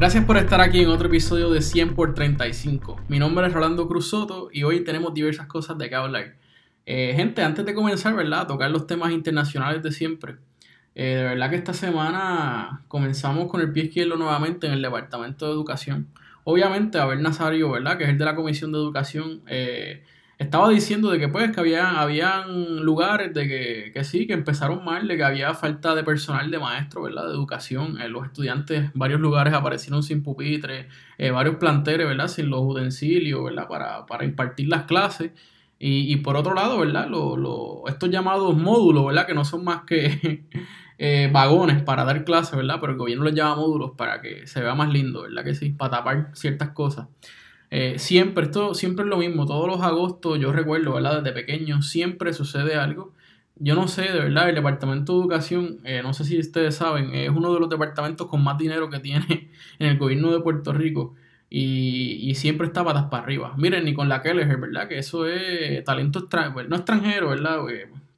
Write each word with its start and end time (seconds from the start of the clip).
Gracias 0.00 0.24
por 0.24 0.38
estar 0.38 0.62
aquí 0.62 0.80
en 0.80 0.88
otro 0.88 1.08
episodio 1.08 1.50
de 1.50 1.60
100 1.60 1.94
por 1.94 2.14
35. 2.14 3.02
Mi 3.08 3.18
nombre 3.18 3.46
es 3.46 3.52
Rolando 3.52 3.86
Cruz 3.86 4.08
Soto 4.08 4.48
y 4.50 4.62
hoy 4.62 4.82
tenemos 4.82 5.12
diversas 5.12 5.46
cosas 5.46 5.76
de 5.76 5.90
qué 5.90 5.94
hablar. 5.94 6.36
Eh, 6.86 7.12
gente, 7.14 7.42
antes 7.42 7.66
de 7.66 7.74
comenzar, 7.74 8.16
¿verdad? 8.16 8.40
A 8.40 8.46
tocar 8.46 8.70
los 8.70 8.86
temas 8.86 9.12
internacionales 9.12 9.82
de 9.82 9.92
siempre. 9.92 10.36
Eh, 10.94 11.16
de 11.16 11.22
verdad 11.24 11.50
que 11.50 11.56
esta 11.56 11.74
semana 11.74 12.82
comenzamos 12.88 13.50
con 13.50 13.60
el 13.60 13.72
pie 13.74 13.84
izquierdo 13.84 14.16
nuevamente 14.16 14.66
en 14.66 14.72
el 14.72 14.80
Departamento 14.80 15.44
de 15.44 15.52
Educación. 15.52 16.08
Obviamente, 16.44 16.98
Abel 16.98 17.20
Nazario, 17.20 17.70
¿verdad? 17.70 17.98
Que 17.98 18.04
es 18.04 18.08
el 18.08 18.16
de 18.16 18.24
la 18.24 18.34
Comisión 18.34 18.72
de 18.72 18.78
Educación. 18.78 19.42
Eh, 19.48 20.02
estaba 20.40 20.70
diciendo 20.70 21.10
de 21.10 21.18
que 21.18 21.28
pues 21.28 21.52
que 21.52 21.60
había, 21.60 22.00
habían 22.00 22.78
lugares 22.82 23.34
de 23.34 23.46
que, 23.46 23.90
que, 23.92 24.04
sí, 24.04 24.26
que 24.26 24.32
empezaron 24.32 24.82
mal, 24.82 25.06
de 25.06 25.18
que 25.18 25.22
había 25.22 25.52
falta 25.52 25.94
de 25.94 26.02
personal 26.02 26.50
de 26.50 26.58
maestro, 26.58 27.02
¿verdad? 27.02 27.26
De 27.26 27.34
educación. 27.34 28.00
Eh, 28.00 28.08
los 28.08 28.24
estudiantes, 28.24 28.90
varios 28.94 29.20
lugares 29.20 29.52
aparecieron 29.52 30.02
sin 30.02 30.22
pupitre, 30.22 30.88
eh, 31.18 31.30
varios 31.30 31.56
planteles, 31.56 32.08
¿verdad? 32.08 32.28
Sin 32.28 32.48
los 32.48 32.62
utensilios, 32.62 33.44
¿verdad? 33.44 33.68
Para, 33.68 34.06
para 34.06 34.24
impartir 34.24 34.68
las 34.68 34.84
clases. 34.84 35.32
Y, 35.78 36.10
y 36.10 36.16
por 36.16 36.36
otro 36.38 36.54
lado, 36.54 36.78
¿verdad? 36.78 37.06
Lo, 37.08 37.36
lo, 37.36 37.82
estos 37.86 38.08
llamados 38.08 38.56
módulos, 38.56 39.06
¿verdad? 39.06 39.26
Que 39.26 39.34
no 39.34 39.44
son 39.44 39.62
más 39.62 39.82
que 39.82 40.46
eh, 40.98 41.28
vagones 41.30 41.82
para 41.82 42.04
dar 42.04 42.24
clases, 42.24 42.56
¿verdad? 42.56 42.78
Pero 42.80 42.92
el 42.92 42.98
gobierno 42.98 43.24
los 43.24 43.34
llama 43.34 43.56
módulos 43.56 43.90
para 43.94 44.22
que 44.22 44.46
se 44.46 44.62
vea 44.62 44.74
más 44.74 44.88
lindo, 44.88 45.22
¿verdad? 45.22 45.44
Que 45.44 45.54
sí, 45.54 45.68
para 45.70 45.98
tapar 45.98 46.30
ciertas 46.32 46.70
cosas. 46.70 47.08
Eh, 47.70 47.98
siempre, 47.98 48.46
esto 48.46 48.74
siempre 48.74 49.04
es 49.04 49.08
lo 49.08 49.16
mismo, 49.18 49.46
todos 49.46 49.66
los 49.68 49.80
agostos, 49.80 50.38
yo 50.40 50.52
recuerdo, 50.52 50.94
¿verdad? 50.94 51.22
Desde 51.22 51.32
pequeño, 51.32 51.82
siempre 51.82 52.32
sucede 52.32 52.74
algo. 52.74 53.14
Yo 53.56 53.74
no 53.74 53.88
sé, 53.88 54.02
de 54.02 54.18
verdad, 54.20 54.48
el 54.48 54.54
Departamento 54.56 55.14
de 55.14 55.20
Educación, 55.20 55.80
eh, 55.84 56.02
no 56.02 56.14
sé 56.14 56.24
si 56.24 56.38
ustedes 56.38 56.74
saben, 56.76 57.14
es 57.14 57.30
uno 57.30 57.52
de 57.54 57.60
los 57.60 57.68
departamentos 57.68 58.26
con 58.26 58.42
más 58.42 58.58
dinero 58.58 58.90
que 58.90 59.00
tiene 59.00 59.50
en 59.78 59.88
el 59.88 59.98
gobierno 59.98 60.32
de 60.32 60.40
Puerto 60.40 60.72
Rico. 60.72 61.14
Y, 61.52 62.30
y 62.30 62.34
siempre 62.36 62.68
está 62.68 62.84
patas 62.84 63.06
para 63.06 63.24
arriba. 63.24 63.54
Miren, 63.58 63.84
ni 63.84 63.92
con 63.92 64.08
la 64.08 64.22
Keller, 64.22 64.56
¿verdad? 64.56 64.88
Que 64.88 64.98
eso 64.98 65.26
es 65.26 65.82
talento 65.84 66.20
extranjero, 66.20 66.68
no 66.68 66.76
extranjero, 66.76 67.30
¿verdad? 67.30 67.58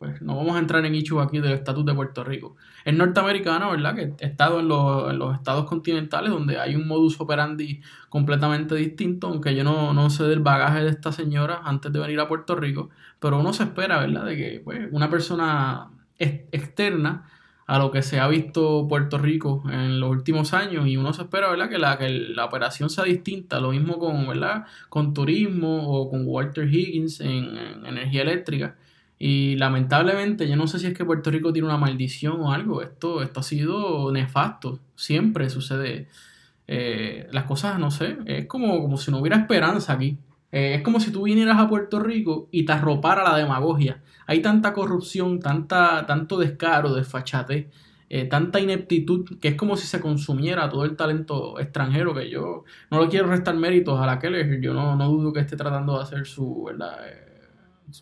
Pues 0.03 0.21
no 0.21 0.35
vamos 0.35 0.57
a 0.57 0.59
entrar 0.59 0.85
en 0.85 0.97
hecho 0.97 1.21
aquí 1.21 1.39
del 1.39 1.53
estatus 1.53 1.87
de 1.87 1.95
Puerto 1.95 2.25
Rico. 2.25 2.57
Es 2.85 2.93
norteamericano, 2.93 3.71
¿verdad? 3.71 3.95
Que 3.95 4.13
he 4.19 4.27
estado 4.27 4.59
en 4.59 4.67
los, 4.67 5.13
en 5.13 5.17
los, 5.21 5.33
estados 5.37 5.65
continentales 5.65 6.33
donde 6.33 6.59
hay 6.59 6.75
un 6.75 6.89
modus 6.89 7.21
operandi 7.21 7.81
completamente 8.09 8.75
distinto, 8.75 9.29
aunque 9.29 9.55
yo 9.55 9.63
no, 9.63 9.95
no, 9.95 10.11
sé 10.11 10.25
del 10.25 10.41
bagaje 10.41 10.83
de 10.83 10.91
esta 10.91 11.13
señora 11.13 11.61
antes 11.63 11.93
de 11.93 12.01
venir 12.01 12.19
a 12.19 12.27
Puerto 12.27 12.57
Rico, 12.57 12.91
pero 13.21 13.39
uno 13.39 13.53
se 13.53 13.63
espera, 13.63 14.01
¿verdad? 14.01 14.25
De 14.25 14.37
que 14.37 14.61
pues, 14.65 14.89
una 14.91 15.09
persona 15.09 15.93
externa 16.19 17.29
a 17.69 17.79
lo 17.79 17.93
que 17.93 18.03
se 18.03 18.19
ha 18.19 18.27
visto 18.27 18.89
Puerto 18.89 19.19
Rico 19.19 19.63
en 19.71 20.01
los 20.01 20.11
últimos 20.11 20.53
años 20.53 20.89
y 20.89 20.97
uno 20.97 21.13
se 21.13 21.23
espera, 21.23 21.49
¿verdad? 21.49 21.69
Que 21.69 21.79
la, 21.79 21.97
que 21.97 22.09
la 22.09 22.47
operación 22.47 22.91
sea 22.91 23.05
distinta, 23.05 23.61
lo 23.61 23.71
mismo 23.71 24.01
con, 24.01 24.27
¿verdad? 24.27 24.65
Con 24.89 25.15
turismo 25.15 25.87
o 25.87 26.11
con 26.11 26.25
Walter 26.27 26.67
Higgins 26.67 27.21
en, 27.21 27.57
en 27.57 27.87
energía 27.87 28.23
eléctrica 28.23 28.75
y 29.25 29.55
lamentablemente, 29.55 30.49
yo 30.49 30.57
no 30.57 30.67
sé 30.67 30.81
si 30.81 30.89
es 30.89 30.95
que 30.95 31.05
Puerto 31.05 31.31
Rico 31.31 31.53
tiene 31.53 31.69
una 31.69 31.77
maldición 31.77 32.41
o 32.41 32.53
algo, 32.53 32.83
esto, 32.83 33.23
esto 33.23 33.39
ha 33.39 33.43
sido 33.45 34.11
nefasto, 34.11 34.81
siempre 34.97 35.49
sucede. 35.49 36.09
Eh, 36.67 37.29
las 37.31 37.45
cosas, 37.45 37.79
no 37.79 37.93
sé, 37.93 38.19
es 38.27 38.47
como, 38.47 38.83
como 38.83 38.97
si 38.97 39.13
no 39.13 39.19
hubiera 39.19 39.37
esperanza 39.37 39.93
aquí. 39.93 40.19
Eh, 40.51 40.75
es 40.75 40.83
como 40.83 40.99
si 40.99 41.13
tú 41.13 41.23
vinieras 41.23 41.57
a 41.61 41.69
Puerto 41.69 42.01
Rico 42.01 42.49
y 42.51 42.65
te 42.65 42.73
arropara 42.73 43.23
la 43.23 43.37
demagogia. 43.37 44.03
Hay 44.27 44.43
tanta 44.43 44.73
corrupción, 44.73 45.39
tanta, 45.39 46.05
tanto 46.05 46.37
descaro, 46.37 46.93
desfachate, 46.93 47.71
eh, 48.09 48.25
tanta 48.25 48.59
ineptitud, 48.59 49.39
que 49.39 49.47
es 49.47 49.55
como 49.55 49.77
si 49.77 49.87
se 49.87 50.01
consumiera 50.01 50.69
todo 50.69 50.85
el 50.85 50.97
talento 50.97 51.61
extranjero, 51.61 52.13
que 52.13 52.29
yo 52.29 52.65
no 52.91 53.01
le 53.01 53.09
quiero 53.09 53.29
restar 53.29 53.55
méritos 53.55 54.01
a 54.01 54.07
la 54.07 54.19
Keller, 54.19 54.61
yo 54.61 54.75
no, 54.75 54.97
no 54.97 55.09
dudo 55.09 55.33
que 55.33 55.39
esté 55.39 55.57
tratando 55.57 55.97
de 55.97 56.03
hacer 56.03 56.27
su, 56.27 56.65
¿verdad? 56.65 56.99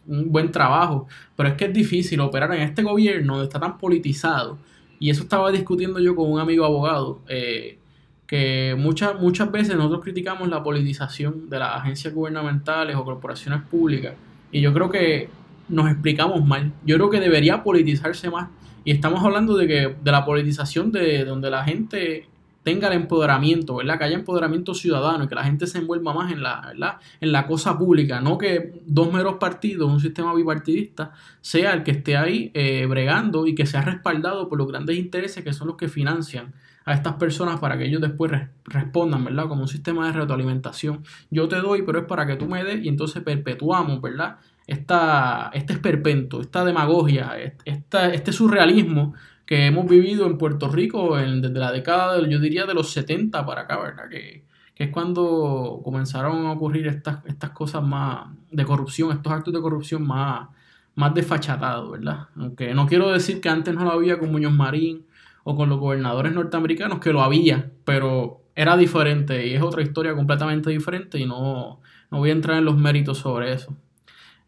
Un 0.06 0.30
buen 0.30 0.50
trabajo, 0.50 1.06
pero 1.36 1.48
es 1.50 1.54
que 1.56 1.66
es 1.66 1.72
difícil 1.72 2.20
operar 2.20 2.54
en 2.54 2.62
este 2.62 2.82
gobierno 2.82 3.34
donde 3.34 3.46
está 3.46 3.60
tan 3.60 3.78
politizado. 3.78 4.58
Y 4.98 5.10
eso 5.10 5.22
estaba 5.22 5.50
discutiendo 5.50 5.98
yo 5.98 6.14
con 6.14 6.30
un 6.30 6.38
amigo 6.38 6.64
abogado, 6.64 7.20
eh, 7.28 7.78
que 8.26 8.76
muchas, 8.78 9.18
muchas 9.20 9.50
veces 9.50 9.76
nosotros 9.76 10.02
criticamos 10.02 10.48
la 10.48 10.62
politización 10.62 11.50
de 11.50 11.58
las 11.58 11.76
agencias 11.76 12.14
gubernamentales 12.14 12.94
o 12.96 13.04
corporaciones 13.04 13.62
públicas. 13.62 14.14
Y 14.52 14.60
yo 14.60 14.72
creo 14.72 14.90
que 14.90 15.28
nos 15.68 15.90
explicamos 15.90 16.44
mal. 16.46 16.72
Yo 16.84 16.96
creo 16.96 17.10
que 17.10 17.20
debería 17.20 17.62
politizarse 17.62 18.30
más. 18.30 18.48
Y 18.84 18.92
estamos 18.92 19.24
hablando 19.24 19.56
de 19.56 19.66
que 19.66 19.96
de 20.02 20.12
la 20.12 20.24
politización 20.24 20.92
de 20.92 21.24
donde 21.24 21.50
la 21.50 21.64
gente 21.64 22.29
tenga 22.62 22.88
el 22.88 22.94
empoderamiento, 22.94 23.76
¿verdad? 23.76 23.98
Que 23.98 24.04
haya 24.04 24.16
empoderamiento 24.16 24.74
ciudadano 24.74 25.24
y 25.24 25.28
que 25.28 25.34
la 25.34 25.44
gente 25.44 25.66
se 25.66 25.78
envuelva 25.78 26.12
más 26.12 26.32
en 26.32 26.42
la, 26.42 26.60
¿verdad? 26.66 26.96
En 27.20 27.32
la 27.32 27.46
cosa 27.46 27.78
pública, 27.78 28.20
no 28.20 28.38
que 28.38 28.82
dos 28.86 29.12
meros 29.12 29.36
partidos, 29.36 29.90
un 29.90 30.00
sistema 30.00 30.34
bipartidista, 30.34 31.12
sea 31.40 31.72
el 31.72 31.82
que 31.82 31.92
esté 31.92 32.16
ahí 32.16 32.50
eh, 32.54 32.86
bregando 32.86 33.46
y 33.46 33.54
que 33.54 33.66
sea 33.66 33.82
respaldado 33.82 34.48
por 34.48 34.58
los 34.58 34.68
grandes 34.68 34.96
intereses 34.96 35.42
que 35.42 35.52
son 35.52 35.68
los 35.68 35.76
que 35.76 35.88
financian 35.88 36.52
a 36.84 36.94
estas 36.94 37.14
personas 37.14 37.60
para 37.60 37.78
que 37.78 37.86
ellos 37.86 38.00
después 38.00 38.32
respondan, 38.64 39.24
¿verdad? 39.24 39.48
Como 39.48 39.62
un 39.62 39.68
sistema 39.68 40.06
de 40.06 40.12
retroalimentación. 40.12 41.04
Yo 41.30 41.48
te 41.48 41.56
doy, 41.56 41.82
pero 41.82 42.00
es 42.00 42.04
para 42.06 42.26
que 42.26 42.36
tú 42.36 42.46
me 42.46 42.64
des 42.64 42.84
y 42.84 42.88
entonces 42.88 43.22
perpetuamos, 43.22 44.00
¿verdad? 44.00 44.36
Esta, 44.66 45.50
este 45.52 45.72
esperpento, 45.72 46.40
esta 46.40 46.64
demagogia, 46.64 47.32
esta, 47.64 48.12
este 48.12 48.32
surrealismo 48.32 49.14
que 49.50 49.66
hemos 49.66 49.88
vivido 49.88 50.26
en 50.26 50.38
Puerto 50.38 50.68
Rico 50.68 51.16
desde 51.16 51.58
la 51.58 51.72
década, 51.72 52.24
yo 52.28 52.38
diría, 52.38 52.66
de 52.66 52.72
los 52.72 52.92
70 52.92 53.44
para 53.44 53.62
acá, 53.62 53.80
¿verdad? 53.80 54.08
Que, 54.08 54.44
que 54.76 54.84
es 54.84 54.90
cuando 54.90 55.80
comenzaron 55.82 56.46
a 56.46 56.52
ocurrir 56.52 56.86
estas, 56.86 57.26
estas 57.26 57.50
cosas 57.50 57.82
más 57.82 58.28
de 58.52 58.64
corrupción, 58.64 59.10
estos 59.10 59.32
actos 59.32 59.52
de 59.52 59.60
corrupción 59.60 60.06
más, 60.06 60.50
más 60.94 61.14
desfachatados, 61.14 61.90
¿verdad? 61.90 62.28
Aunque 62.36 62.72
no 62.74 62.86
quiero 62.86 63.10
decir 63.10 63.40
que 63.40 63.48
antes 63.48 63.74
no 63.74 63.82
lo 63.82 63.90
había 63.90 64.20
con 64.20 64.30
Muñoz 64.30 64.52
Marín 64.52 65.04
o 65.42 65.56
con 65.56 65.68
los 65.68 65.80
gobernadores 65.80 66.32
norteamericanos, 66.32 67.00
que 67.00 67.12
lo 67.12 67.20
había, 67.20 67.72
pero 67.84 68.42
era 68.54 68.76
diferente 68.76 69.48
y 69.48 69.54
es 69.54 69.62
otra 69.62 69.82
historia 69.82 70.14
completamente 70.14 70.70
diferente 70.70 71.18
y 71.18 71.26
no, 71.26 71.80
no 72.12 72.18
voy 72.18 72.30
a 72.30 72.34
entrar 72.34 72.56
en 72.58 72.66
los 72.66 72.76
méritos 72.76 73.18
sobre 73.18 73.52
eso. 73.52 73.76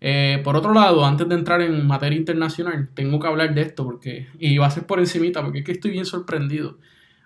Eh, 0.04 0.40
por 0.42 0.56
otro 0.56 0.74
lado, 0.74 1.06
antes 1.06 1.28
de 1.28 1.36
entrar 1.36 1.62
en 1.62 1.86
materia 1.86 2.18
internacional, 2.18 2.88
tengo 2.92 3.20
que 3.20 3.28
hablar 3.28 3.54
de 3.54 3.62
esto 3.62 3.84
porque, 3.84 4.26
y 4.40 4.58
va 4.58 4.66
a 4.66 4.70
ser 4.70 4.84
por 4.84 4.98
encimita, 4.98 5.44
porque 5.44 5.60
es 5.60 5.64
que 5.64 5.70
estoy 5.70 5.92
bien 5.92 6.06
sorprendido. 6.06 6.78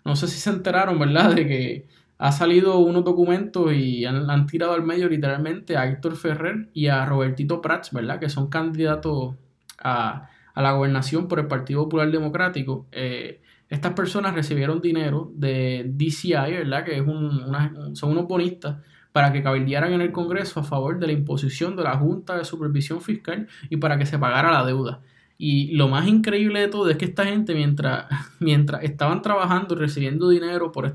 No 0.04 0.14
sé 0.14 0.28
si 0.28 0.38
se 0.38 0.50
enteraron, 0.50 0.98
¿verdad?, 0.98 1.34
de 1.34 1.46
que 1.48 1.86
ha 2.18 2.32
salido 2.32 2.76
unos 2.78 3.02
documentos 3.02 3.72
y 3.72 4.04
han, 4.04 4.46
tirado 4.46 4.74
al 4.74 4.82
medio 4.82 5.08
literalmente 5.08 5.78
a 5.78 5.86
Héctor 5.88 6.16
Ferrer 6.16 6.68
y 6.74 6.88
a 6.88 7.06
Robertito 7.06 7.62
Prats, 7.62 7.92
¿verdad?, 7.92 8.20
que 8.20 8.28
son 8.28 8.48
candidatos 8.48 9.36
a, 9.82 10.28
la 10.54 10.72
gobernación 10.72 11.28
por 11.28 11.38
el 11.38 11.46
Partido 11.46 11.84
Popular 11.84 12.10
Democrático. 12.10 12.86
Eh, 12.92 13.40
estas 13.70 13.94
personas 13.94 14.34
recibieron 14.34 14.82
dinero 14.82 15.32
de 15.34 15.86
DCI, 15.94 16.52
¿verdad?, 16.52 16.84
que 16.84 16.96
es 16.96 17.06
un, 17.06 17.96
son 17.96 18.10
unos 18.10 18.28
bonistas 18.28 18.76
para 19.16 19.32
que 19.32 19.42
cabildearan 19.42 19.94
en 19.94 20.02
el 20.02 20.12
Congreso 20.12 20.60
a 20.60 20.62
favor 20.62 20.98
de 20.98 21.06
la 21.06 21.14
imposición 21.14 21.74
de 21.74 21.84
la 21.84 21.96
Junta 21.96 22.36
de 22.36 22.44
Supervisión 22.44 23.00
Fiscal 23.00 23.48
y 23.70 23.78
para 23.78 23.96
que 23.96 24.04
se 24.04 24.18
pagara 24.18 24.52
la 24.52 24.62
deuda. 24.66 25.00
Y 25.38 25.74
lo 25.74 25.88
más 25.88 26.06
increíble 26.06 26.60
de 26.60 26.68
todo 26.68 26.90
es 26.90 26.98
que 26.98 27.06
esta 27.06 27.24
gente, 27.24 27.54
mientras, 27.54 28.08
mientras 28.40 28.84
estaban 28.84 29.22
trabajando 29.22 29.74
y 29.74 29.78
recibiendo 29.78 30.28
dinero 30.28 30.70
por, 30.70 30.94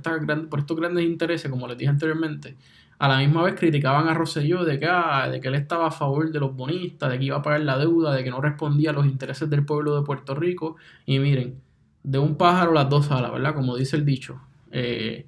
por 0.49 0.59
estos 0.59 0.77
grandes 0.77 1.03
intereses, 1.03 1.49
como 1.49 1.67
les 1.67 1.79
dije 1.79 1.89
anteriormente, 1.89 2.57
a 2.99 3.07
la 3.07 3.17
misma 3.17 3.41
vez 3.41 3.55
criticaban 3.55 4.07
a 4.07 4.13
Rosselló 4.13 4.65
de 4.65 4.77
que, 4.77 4.85
ah, 4.87 5.27
de 5.27 5.41
que 5.41 5.47
él 5.47 5.55
estaba 5.55 5.87
a 5.87 5.91
favor 5.91 6.31
de 6.31 6.39
los 6.39 6.55
bonistas, 6.55 7.09
de 7.09 7.17
que 7.17 7.25
iba 7.25 7.37
a 7.37 7.41
pagar 7.41 7.61
la 7.61 7.79
deuda, 7.79 8.13
de 8.13 8.23
que 8.23 8.29
no 8.29 8.39
respondía 8.39 8.91
a 8.91 8.93
los 8.93 9.07
intereses 9.07 9.49
del 9.49 9.65
pueblo 9.65 9.99
de 9.99 10.05
Puerto 10.05 10.35
Rico. 10.35 10.75
Y 11.07 11.17
miren, 11.17 11.59
de 12.03 12.19
un 12.19 12.35
pájaro 12.35 12.71
las 12.71 12.87
dos 12.87 13.09
alas, 13.09 13.31
¿verdad? 13.31 13.55
Como 13.55 13.75
dice 13.75 13.95
el 13.95 14.05
dicho. 14.05 14.39
Eh, 14.69 15.25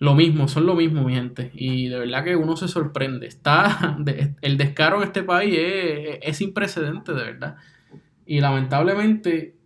lo 0.00 0.14
mismo, 0.14 0.48
son 0.48 0.64
lo 0.64 0.74
mismo, 0.74 1.04
mi 1.04 1.14
gente. 1.14 1.50
Y 1.54 1.88
de 1.88 1.98
verdad 1.98 2.24
que 2.24 2.34
uno 2.34 2.56
se 2.56 2.68
sorprende. 2.68 3.26
Está, 3.26 3.98
el 4.40 4.56
descaro 4.56 4.96
en 4.96 5.02
este 5.04 5.22
país 5.22 5.54
es, 5.56 6.18
es 6.22 6.36
sin 6.38 6.54
precedente, 6.54 7.12
de 7.12 7.22
verdad. 7.22 7.56
Y 8.24 8.40
lamentablemente, 8.40 9.56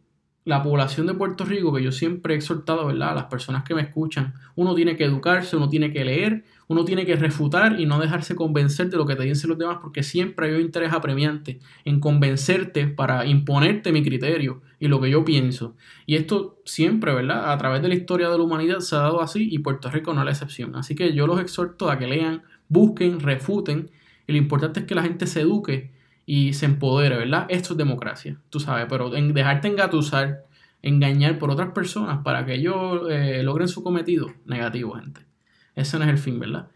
la 0.45 0.61
población 0.63 1.07
de 1.07 1.15
Puerto 1.15 1.45
Rico, 1.45 1.73
que 1.73 1.85
yo 1.85 1.93
siempre 1.93 2.35
he 2.35 2.37
exhortado, 2.37 2.87
¿verdad? 2.87 3.11
A 3.11 3.15
las 3.15 3.25
personas 3.27 3.63
que 3.63 3.77
me 3.77 3.83
escuchan, 3.83 4.35
uno 4.57 4.75
tiene 4.75 4.97
que 4.97 5.05
educarse, 5.05 5.57
uno 5.57 5.69
tiene 5.69 5.93
que 5.93 6.05
leer, 6.05 6.45
uno 6.69 6.85
tiene 6.85 7.05
que 7.05 7.17
refutar 7.17 7.79
y 7.79 7.87
no 7.87 7.99
dejarse 7.99 8.35
convencer 8.35 8.91
de 8.91 8.97
lo 8.97 9.07
que 9.07 9.17
te 9.17 9.25
dicen 9.25 9.51
los 9.51 9.59
demás, 9.59 9.79
porque 9.81 10.03
siempre 10.03 10.47
hay 10.47 10.55
un 10.55 10.61
interés 10.61 10.93
apremiante 10.93 11.61
en 11.85 12.01
convencerte 12.01 12.87
para 12.87 13.27
imponerte 13.27 13.93
mi 13.93 14.03
criterio 14.03 14.63
y 14.81 14.89
lo 14.89 15.01
que 15.01 15.11
yo 15.11 15.25
pienso. 15.25 15.77
Y 16.07 16.17
esto 16.17 16.59
siempre, 16.65 17.15
¿verdad? 17.15 17.53
A 17.53 17.59
través 17.59 17.83
de 17.83 17.89
la 17.89 17.95
historia 17.95 18.29
de 18.29 18.39
la 18.39 18.45
humanidad 18.45 18.81
se 18.81 18.97
ha 18.97 19.01
dado 19.01 19.21
así 19.21 19.49
y 19.51 19.59
Puerto 19.59 19.91
Rico 19.91 20.15
no 20.15 20.21
es 20.21 20.25
la 20.25 20.33
excepción. 20.33 20.77
Así 20.77 20.95
que 20.95 21.15
yo 21.15 21.27
los 21.27 21.41
exhorto 21.41 21.91
a 21.91 21.99
que 21.99 22.07
lean, 22.07 22.43
busquen, 22.69 23.21
refuten 23.21 23.91
y 24.27 24.33
lo 24.33 24.39
importante 24.39 24.81
es 24.81 24.87
que 24.87 24.95
la 24.95 25.03
gente 25.03 25.27
se 25.27 25.43
eduque 25.43 25.93
y 26.27 26.55
se 26.55 26.67
empodere, 26.67 27.17
¿verdad? 27.17 27.47
Esto 27.49 27.75
es 27.75 27.79
democracia, 27.79 28.41
tú 28.49 28.61
sabes, 28.61 28.87
pero 28.89 29.15
en 29.15 29.35
dejarte 29.35 29.69
engatusar, 29.69 30.45
engañar 30.83 31.39
por 31.39 31.51
otras 31.51 31.73
personas 31.73 32.23
para 32.25 32.47
que 32.47 32.55
ellos 32.55 33.03
eh, 33.11 33.43
logren 33.43 33.69
su 33.69 33.83
cometido, 33.83 34.33
negativo, 34.47 34.95
gente. 34.95 35.27
Ese 35.75 35.99
no 35.99 36.05
es 36.05 36.11
el 36.11 36.19
fin, 36.19 36.39
¿verdad? 36.39 36.69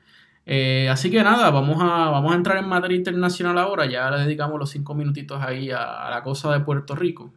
Eh, 0.50 0.88
así 0.88 1.10
que 1.10 1.22
nada, 1.22 1.50
vamos 1.50 1.76
a, 1.78 2.08
vamos 2.08 2.32
a 2.32 2.36
entrar 2.36 2.56
en 2.56 2.66
materia 2.68 2.96
internacional 2.96 3.58
ahora, 3.58 3.84
ya 3.84 4.10
le 4.10 4.22
dedicamos 4.22 4.58
los 4.58 4.70
cinco 4.70 4.94
minutitos 4.94 5.42
ahí 5.42 5.70
a, 5.70 6.08
la 6.10 6.22
cosa 6.22 6.50
de 6.52 6.60
Puerto 6.60 6.96
Rico. 6.96 7.34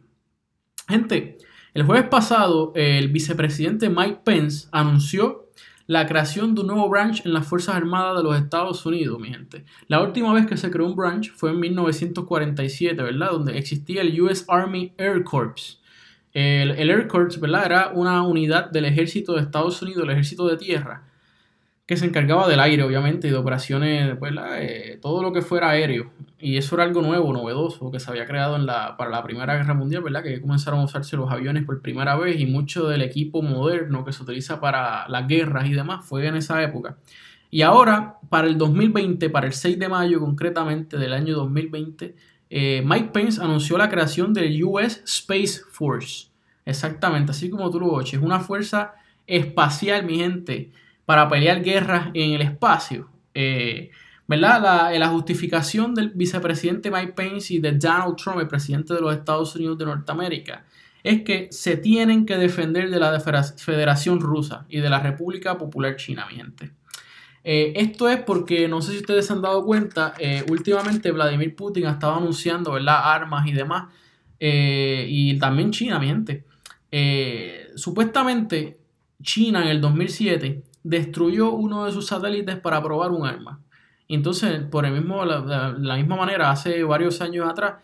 Gente, 0.88 1.36
el 1.74 1.84
jueves 1.84 2.08
pasado 2.08 2.72
el 2.74 3.08
vicepresidente 3.08 3.90
Mike 3.90 4.20
Pence 4.24 4.68
anunció 4.72 5.50
la 5.86 6.06
creación 6.06 6.54
de 6.54 6.62
un 6.62 6.68
nuevo 6.68 6.88
branch 6.88 7.26
en 7.26 7.34
las 7.34 7.46
Fuerzas 7.46 7.74
Armadas 7.74 8.16
de 8.16 8.22
los 8.22 8.34
Estados 8.34 8.86
Unidos, 8.86 9.20
mi 9.20 9.28
gente. 9.28 9.66
La 9.88 10.00
última 10.00 10.32
vez 10.32 10.46
que 10.46 10.56
se 10.56 10.70
creó 10.70 10.86
un 10.86 10.96
branch 10.96 11.32
fue 11.32 11.50
en 11.50 11.60
1947, 11.60 13.02
¿verdad? 13.02 13.32
Donde 13.32 13.58
existía 13.58 14.00
el 14.00 14.18
US 14.22 14.46
Army 14.48 14.94
Air 14.96 15.22
Corps. 15.22 15.82
El, 16.32 16.70
el 16.70 16.88
Air 16.88 17.08
Corps, 17.08 17.38
¿verdad? 17.38 17.66
Era 17.66 17.88
una 17.92 18.22
unidad 18.22 18.70
del 18.70 18.86
ejército 18.86 19.34
de 19.34 19.42
Estados 19.42 19.82
Unidos, 19.82 20.04
el 20.04 20.10
ejército 20.10 20.48
de 20.48 20.56
tierra, 20.56 21.11
que 21.86 21.96
se 21.96 22.06
encargaba 22.06 22.48
del 22.48 22.60
aire, 22.60 22.82
obviamente, 22.84 23.28
y 23.28 23.30
de 23.30 23.36
operaciones, 23.36 24.16
pues, 24.18 24.32
eh, 24.58 24.98
todo 25.02 25.22
lo 25.22 25.32
que 25.32 25.42
fuera 25.42 25.70
aéreo. 25.70 26.12
Y 26.38 26.56
eso 26.56 26.76
era 26.76 26.84
algo 26.84 27.02
nuevo, 27.02 27.32
novedoso, 27.32 27.90
que 27.90 28.00
se 28.00 28.10
había 28.10 28.24
creado 28.26 28.56
en 28.56 28.66
la, 28.66 28.96
para 28.96 29.10
la 29.10 29.22
Primera 29.22 29.56
Guerra 29.56 29.74
Mundial, 29.74 30.02
¿verdad? 30.02 30.22
Que 30.22 30.40
comenzaron 30.40 30.80
a 30.80 30.84
usarse 30.84 31.16
los 31.16 31.30
aviones 31.30 31.64
por 31.64 31.82
primera 31.82 32.16
vez 32.16 32.38
y 32.40 32.46
mucho 32.46 32.88
del 32.88 33.02
equipo 33.02 33.42
moderno 33.42 34.04
que 34.04 34.12
se 34.12 34.22
utiliza 34.22 34.60
para 34.60 35.08
las 35.08 35.26
guerras 35.26 35.66
y 35.66 35.72
demás 35.72 36.04
fue 36.04 36.26
en 36.26 36.36
esa 36.36 36.62
época. 36.62 36.96
Y 37.50 37.62
ahora, 37.62 38.18
para 38.30 38.46
el 38.46 38.56
2020, 38.56 39.28
para 39.28 39.46
el 39.46 39.52
6 39.52 39.78
de 39.78 39.88
mayo 39.88 40.20
concretamente 40.20 40.96
del 40.96 41.12
año 41.12 41.34
2020, 41.34 42.14
eh, 42.48 42.82
Mike 42.84 43.10
Pence 43.12 43.42
anunció 43.42 43.76
la 43.76 43.88
creación 43.90 44.32
del 44.32 44.62
US 44.64 45.02
Space 45.04 45.60
Force. 45.70 46.28
Exactamente, 46.64 47.32
así 47.32 47.50
como 47.50 47.70
tú 47.70 47.80
lo 47.80 47.88
oyes, 47.88 48.22
una 48.22 48.40
fuerza 48.40 48.94
espacial, 49.26 50.04
mi 50.04 50.18
gente 50.18 50.70
para 51.12 51.28
pelear 51.28 51.62
guerras 51.62 52.08
en 52.14 52.32
el 52.32 52.40
espacio. 52.40 53.06
Eh, 53.34 53.90
¿verdad? 54.26 54.98
La, 54.98 55.08
justificación 55.08 55.94
del 55.94 56.08
vicepresidente 56.08 56.90
Mike 56.90 57.12
Pence 57.12 57.52
y 57.52 57.58
de 57.58 57.72
Donald 57.72 58.16
Trump, 58.16 58.40
el 58.40 58.48
presidente 58.48 58.94
de 58.94 59.02
los 59.02 59.14
Estados 59.14 59.54
Unidos 59.54 59.76
de 59.76 59.84
Norteamérica, 59.84 60.64
es 61.02 61.20
que 61.20 61.48
se 61.50 61.76
tienen 61.76 62.24
que 62.24 62.38
defender 62.38 62.88
de 62.88 62.98
la 62.98 63.20
Federación 63.20 64.20
Rusa 64.20 64.64
y 64.70 64.80
de 64.80 64.88
la 64.88 65.00
República 65.00 65.58
Popular 65.58 65.96
China, 65.96 66.28
gente. 66.30 66.70
Eh, 67.44 67.74
esto 67.76 68.08
es 68.08 68.22
porque, 68.22 68.66
no 68.66 68.80
sé 68.80 68.92
si 68.92 68.98
ustedes 69.00 69.26
se 69.26 69.34
han 69.34 69.42
dado 69.42 69.66
cuenta, 69.66 70.14
eh, 70.18 70.46
últimamente 70.48 71.10
Vladimir 71.10 71.54
Putin 71.54 71.88
estaba 71.88 72.16
anunciando 72.16 72.72
¿verdad? 72.72 73.02
armas 73.04 73.46
y 73.46 73.52
demás, 73.52 73.92
y 74.40 75.38
también 75.38 75.72
China, 75.72 75.98
mi 75.98 76.06
gente. 76.06 76.46
supuestamente, 77.74 78.78
China 79.22 79.62
en 79.62 79.68
el 79.68 79.80
2007 79.82 80.71
destruyó 80.82 81.52
uno 81.52 81.84
de 81.84 81.92
sus 81.92 82.06
satélites 82.06 82.56
para 82.58 82.82
probar 82.82 83.10
un 83.10 83.26
arma. 83.26 83.60
Entonces, 84.08 84.62
por 84.64 84.84
el 84.84 84.92
mismo, 84.92 85.24
la, 85.24 85.74
la 85.78 85.96
misma 85.96 86.16
manera, 86.16 86.50
hace 86.50 86.82
varios 86.84 87.20
años 87.20 87.48
atrás, 87.48 87.74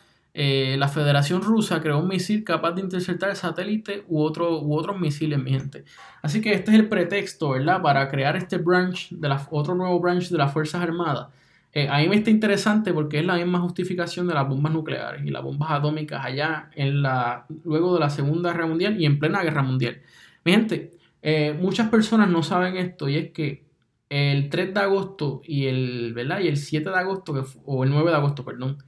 eh, 0.41 0.77
la 0.79 0.87
Federación 0.87 1.43
Rusa 1.43 1.81
creó 1.81 1.99
un 1.99 2.07
misil 2.07 2.45
capaz 2.45 2.71
de 2.71 2.83
interceptar 2.83 3.31
el 3.31 3.35
satélite 3.35 4.05
u, 4.07 4.21
otro, 4.21 4.61
u 4.61 4.75
otros 4.77 5.01
misiles, 5.01 5.37
mi 5.43 5.51
gente. 5.51 5.85
Así 6.23 6.41
que 6.41 6.53
este 6.53 6.71
es 6.71 6.79
el 6.79 6.89
pretexto, 6.89 7.51
¿verdad? 7.51 7.83
Para 7.83 8.09
crear 8.09 8.37
este 8.37 8.59
branch, 8.59 9.11
de 9.11 9.29
la, 9.29 9.45
otro 9.51 9.75
nuevo 9.75 9.99
branch 9.99 10.29
de 10.29 10.39
las 10.39 10.53
Fuerzas 10.53 10.81
Armadas. 10.81 11.29
Eh, 11.73 11.89
a 11.89 11.99
mí 11.99 12.09
me 12.09 12.17
está 12.17 12.31
interesante 12.31 12.93
porque 12.93 13.19
es 13.19 13.27
la 13.27 13.35
misma 13.35 13.59
justificación 13.61 14.27
de 14.29 14.35
las 14.35 14.49
bombas 14.49 14.73
nucleares 14.73 15.25
y 15.25 15.31
las 15.31 15.43
bombas 15.43 15.71
atómicas 15.73 16.25
allá 16.25 16.71
en 16.77 17.03
la, 17.03 17.47
luego 17.65 17.95
de 17.95 18.01
la 18.01 18.11
Segunda 18.11 18.53
Guerra 18.53 18.67
Mundial 18.67 19.01
y 19.01 19.07
en 19.07 19.19
plena 19.19 19.43
Guerra 19.43 19.63
Mundial. 19.63 20.01
Mi 20.45 20.53
gente, 20.53 20.93
eh, 21.23 21.57
muchas 21.61 21.89
personas 21.89 22.29
no 22.29 22.43
saben 22.43 22.77
esto 22.77 23.09
y 23.09 23.17
es 23.17 23.31
que 23.33 23.67
el 24.09 24.49
3 24.49 24.75
de 24.75 24.81
agosto 24.81 25.43
y 25.45 25.67
el, 25.67 26.13
¿verdad? 26.15 26.41
y 26.41 26.49
el 26.49 26.57
7 26.57 26.89
de 26.91 26.97
agosto, 26.97 27.35
que, 27.35 27.43
o 27.65 27.85
el 27.85 27.91
9 27.91 28.11
de 28.11 28.17
agosto, 28.17 28.45
perdón, 28.45 28.79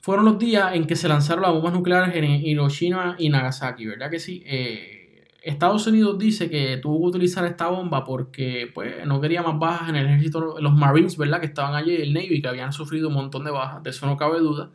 fueron 0.00 0.24
los 0.24 0.38
días 0.38 0.74
en 0.74 0.86
que 0.86 0.96
se 0.96 1.08
lanzaron 1.08 1.42
las 1.42 1.52
bombas 1.52 1.72
nucleares 1.72 2.14
en 2.16 2.24
Hiroshima 2.24 3.16
y 3.18 3.28
Nagasaki, 3.28 3.86
¿verdad 3.86 4.10
que 4.10 4.18
sí? 4.18 4.42
Eh, 4.46 5.00
Estados 5.42 5.86
Unidos 5.86 6.18
dice 6.18 6.50
que 6.50 6.76
tuvo 6.78 7.00
que 7.00 7.16
utilizar 7.16 7.44
esta 7.46 7.68
bomba 7.68 8.04
porque 8.04 8.70
pues, 8.74 9.06
no 9.06 9.20
quería 9.20 9.42
más 9.42 9.58
bajas 9.58 9.88
en 9.88 9.96
el 9.96 10.06
ejército, 10.06 10.60
los 10.60 10.74
Marines, 10.74 11.16
¿verdad? 11.16 11.40
Que 11.40 11.46
estaban 11.46 11.74
allí, 11.74 11.94
el 11.96 12.12
Navy, 12.12 12.42
que 12.42 12.48
habían 12.48 12.72
sufrido 12.72 13.08
un 13.08 13.14
montón 13.14 13.44
de 13.44 13.50
bajas, 13.50 13.82
de 13.82 13.90
eso 13.90 14.06
no 14.06 14.16
cabe 14.16 14.40
duda. 14.40 14.70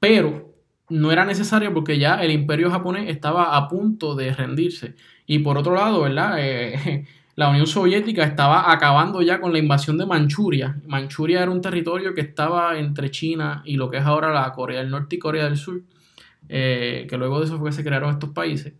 Pero 0.00 0.54
no 0.88 1.12
era 1.12 1.24
necesario 1.24 1.72
porque 1.74 1.98
ya 1.98 2.22
el 2.22 2.30
imperio 2.30 2.70
japonés 2.70 3.10
estaba 3.10 3.56
a 3.56 3.68
punto 3.68 4.14
de 4.14 4.32
rendirse. 4.32 4.94
Y 5.26 5.40
por 5.40 5.58
otro 5.58 5.74
lado, 5.74 6.02
¿verdad? 6.02 6.36
Eh, 6.38 7.06
la 7.36 7.50
Unión 7.50 7.66
Soviética 7.66 8.24
estaba 8.24 8.72
acabando 8.72 9.22
ya 9.22 9.40
con 9.40 9.52
la 9.52 9.58
invasión 9.58 9.98
de 9.98 10.06
Manchuria. 10.06 10.80
Manchuria 10.86 11.42
era 11.42 11.50
un 11.50 11.60
territorio 11.60 12.14
que 12.14 12.22
estaba 12.22 12.78
entre 12.78 13.10
China 13.10 13.62
y 13.64 13.76
lo 13.76 13.90
que 13.90 13.98
es 13.98 14.04
ahora 14.04 14.32
la 14.32 14.52
Corea 14.52 14.80
del 14.80 14.90
Norte 14.90 15.16
y 15.16 15.18
Corea 15.18 15.44
del 15.44 15.56
Sur, 15.56 15.82
eh, 16.48 17.06
que 17.08 17.16
luego 17.16 17.40
de 17.40 17.46
eso 17.46 17.58
fue 17.58 17.70
que 17.70 17.76
se 17.76 17.84
crearon 17.84 18.10
estos 18.10 18.30
países. 18.30 18.74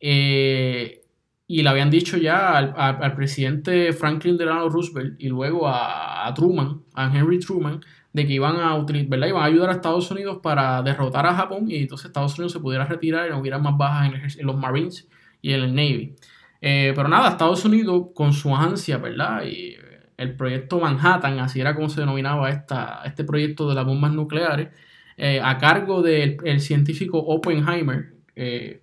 Eh, 0.00 1.02
y 1.48 1.62
le 1.62 1.68
habían 1.68 1.90
dicho 1.90 2.16
ya 2.16 2.56
al, 2.56 3.14
presidente 3.14 3.92
Franklin 3.92 4.36
Delano 4.36 4.68
Roosevelt 4.68 5.20
y 5.20 5.28
luego 5.28 5.68
a, 5.68 6.32
Truman, 6.34 6.82
a 6.94 7.16
Henry 7.16 7.38
Truman, 7.38 7.80
de 8.12 8.26
que 8.26 8.32
iban 8.32 8.56
a, 8.56 8.76
¿verdad? 8.78 9.28
iban 9.28 9.42
a 9.42 9.44
ayudar 9.44 9.70
a 9.70 9.74
Estados 9.74 10.10
Unidos 10.10 10.38
para 10.42 10.82
derrotar 10.82 11.24
a 11.26 11.34
Japón 11.34 11.66
y 11.70 11.76
entonces 11.76 12.06
Estados 12.06 12.36
Unidos 12.38 12.52
se 12.52 12.60
pudiera 12.60 12.84
retirar 12.84 13.28
y 13.28 13.30
no 13.30 13.38
hubiera 13.38 13.58
más 13.58 13.76
bajas 13.76 14.36
en, 14.36 14.46
los 14.46 14.56
Marines 14.56 15.06
y 15.46 15.52
el 15.52 15.74
Navy. 15.74 16.16
Eh, 16.60 16.92
pero 16.96 17.08
nada, 17.08 17.30
Estados 17.30 17.64
Unidos 17.64 18.08
con 18.14 18.32
su 18.32 18.54
ansia, 18.54 18.98
¿verdad? 18.98 19.44
Y 19.44 19.76
el 20.16 20.34
proyecto 20.34 20.80
Manhattan, 20.80 21.38
así 21.38 21.60
era 21.60 21.74
como 21.74 21.88
se 21.88 22.00
denominaba 22.00 22.50
esta, 22.50 23.02
este 23.04 23.22
proyecto 23.22 23.68
de 23.68 23.76
las 23.76 23.84
bombas 23.84 24.12
nucleares, 24.12 24.70
eh, 25.16 25.40
a 25.42 25.56
cargo 25.58 26.02
del 26.02 26.60
científico 26.60 27.18
Oppenheimer, 27.18 28.14
eh, 28.34 28.80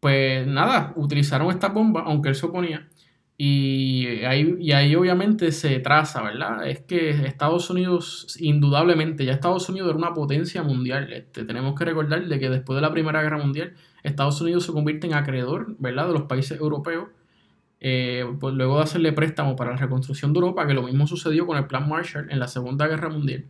pues 0.00 0.46
nada, 0.46 0.94
utilizaron 0.96 1.50
esta 1.50 1.68
bomba, 1.68 2.04
aunque 2.06 2.30
él 2.30 2.34
se 2.34 2.46
oponía, 2.46 2.88
y 3.36 4.24
ahí, 4.24 4.56
y 4.58 4.72
ahí 4.72 4.94
obviamente 4.94 5.52
se 5.52 5.80
traza, 5.80 6.22
¿verdad? 6.22 6.66
Es 6.66 6.80
que 6.80 7.10
Estados 7.10 7.68
Unidos, 7.68 8.36
indudablemente, 8.40 9.24
ya 9.26 9.32
Estados 9.32 9.68
Unidos 9.68 9.90
era 9.90 9.98
una 9.98 10.14
potencia 10.14 10.62
mundial. 10.62 11.12
Este, 11.12 11.44
tenemos 11.44 11.74
que 11.76 11.84
recordar 11.84 12.24
de 12.24 12.38
que 12.38 12.48
después 12.48 12.76
de 12.76 12.82
la 12.82 12.92
Primera 12.92 13.20
Guerra 13.22 13.38
Mundial, 13.38 13.74
Estados 14.02 14.40
Unidos 14.40 14.64
se 14.64 14.72
convierte 14.72 15.06
en 15.06 15.14
acreedor, 15.14 15.74
¿verdad?, 15.78 16.08
de 16.08 16.12
los 16.14 16.22
países 16.22 16.58
europeos. 16.60 17.08
Eh, 17.84 18.24
pues 18.38 18.54
luego 18.54 18.76
de 18.76 18.84
hacerle 18.84 19.12
préstamo 19.12 19.56
para 19.56 19.72
la 19.72 19.76
reconstrucción 19.76 20.32
de 20.32 20.38
Europa, 20.38 20.66
que 20.68 20.74
lo 20.74 20.84
mismo 20.84 21.06
sucedió 21.08 21.46
con 21.46 21.56
el 21.58 21.66
Plan 21.66 21.88
Marshall 21.88 22.30
en 22.30 22.38
la 22.38 22.46
Segunda 22.46 22.86
Guerra 22.86 23.08
Mundial. 23.08 23.44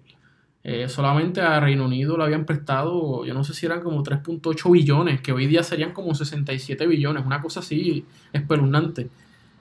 Eh, 0.65 0.89
solamente 0.89 1.41
a 1.43 1.61
Reino 1.61 1.85
Unido 1.85 2.17
le 2.17 2.25
habían 2.25 2.47
prestado, 2.47 3.27
yo 3.27 3.35
no 3.35 3.45
sé 3.45 3.53
si 3.53 3.67
eran 3.67 3.83
como 3.83 4.03
3.8 4.03 4.71
billones, 4.71 5.21
que 5.21 5.33
hoy 5.33 5.47
día 5.47 5.63
serían 5.63 5.93
como 5.93 6.15
67 6.15 6.87
billones, 6.87 7.27
una 7.27 7.43
cosa 7.43 7.61
así 7.61 8.07
espeluznante 8.33 9.11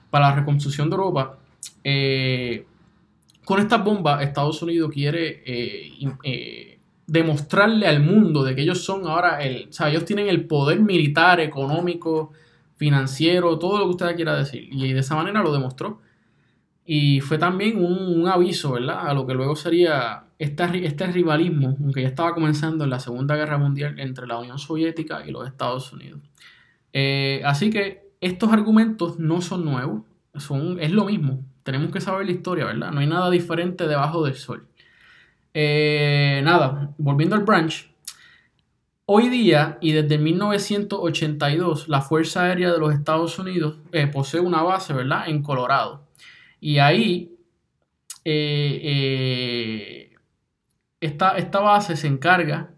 para 0.10 0.30
la 0.30 0.36
reconstrucción 0.36 0.90
de 0.90 0.96
Europa, 0.96 1.38
eh, 1.84 2.66
con 3.44 3.60
estas 3.60 3.84
bombas 3.84 4.22
Estados 4.22 4.62
Unidos 4.62 4.92
quiere 4.94 5.44
demostrarle 7.12 7.88
al 7.88 8.00
mundo 8.00 8.42
de 8.42 8.56
que 8.56 8.62
ellos 8.62 8.86
son 8.86 9.06
ahora 9.06 9.44
el, 9.44 9.68
o 9.68 9.74
sea, 9.74 9.90
ellos 9.90 10.06
tienen 10.06 10.30
el 10.30 10.48
poder 10.48 10.80
militar, 10.80 11.42
económico, 11.42 12.32
financiero, 12.78 13.60
todo 13.60 13.80
lo 13.80 13.84
que 13.84 13.90
usted 13.90 14.16
quiera 14.16 14.38
decir. 14.38 14.70
Y 14.72 14.94
de 14.94 15.00
esa 15.00 15.16
manera 15.16 15.44
lo 15.44 15.52
demostró. 15.52 16.00
Y 16.86 17.20
fue 17.20 17.38
también 17.38 17.84
un, 17.84 18.26
aviso, 18.30 18.72
¿verdad? 18.72 19.10
A 19.10 19.14
lo 19.14 19.28
que 19.28 19.34
luego 19.34 19.58
sería 19.58 20.24
este, 20.40 20.86
este 20.86 21.08
rivalismo, 21.08 21.76
aunque 21.82 22.02
ya 22.02 22.08
estaba 22.08 22.34
comenzando 22.34 22.86
en 22.86 22.90
la 22.90 23.00
Segunda 23.02 23.36
Guerra 23.36 23.58
Mundial 23.58 24.00
entre 24.00 24.26
la 24.26 24.40
Unión 24.40 24.58
Soviética 24.58 25.28
y 25.28 25.32
los 25.32 25.46
Estados 25.46 25.92
Unidos. 25.92 26.22
así 27.44 27.72
que 27.72 28.10
estos 28.22 28.54
argumentos 28.54 29.20
no 29.20 29.42
son 29.42 29.66
nuevos, 29.66 30.04
son, 30.36 30.80
es 30.80 30.94
lo 30.94 31.06
mismo. 31.06 31.44
Tenemos 31.64 31.92
que 31.92 32.00
saber 32.00 32.26
la 32.26 32.32
historia, 32.32 32.66
¿verdad? 32.66 32.92
No 32.92 33.02
hay 33.02 33.08
nada 33.08 33.30
diferente 33.30 33.86
debajo 33.86 34.24
del 34.24 34.36
sol. 34.36 34.66
Eh, 35.54 36.42
nada, 36.44 36.94
volviendo 36.98 37.36
al 37.36 37.44
branch. 37.44 37.92
Hoy 39.06 39.30
día 39.30 39.78
y 39.82 39.92
desde 39.92 40.18
1982, 40.18 41.90
la 41.90 42.02
Fuerza 42.02 42.44
Aérea 42.44 42.72
de 42.72 42.80
los 42.80 42.94
Estados 42.94 43.38
Unidos 43.40 43.80
eh, 43.92 44.08
posee 44.08 44.40
una 44.40 44.62
base, 44.62 44.94
¿verdad? 44.94 45.28
En 45.28 45.44
Colorado. 45.44 46.08
Y 46.62 46.78
ahí 46.78 47.36
eh, 48.24 50.16
esta, 51.02 51.36
esta 51.38 51.60
base 51.60 51.98
se 51.98 52.08
encarga 52.08 52.72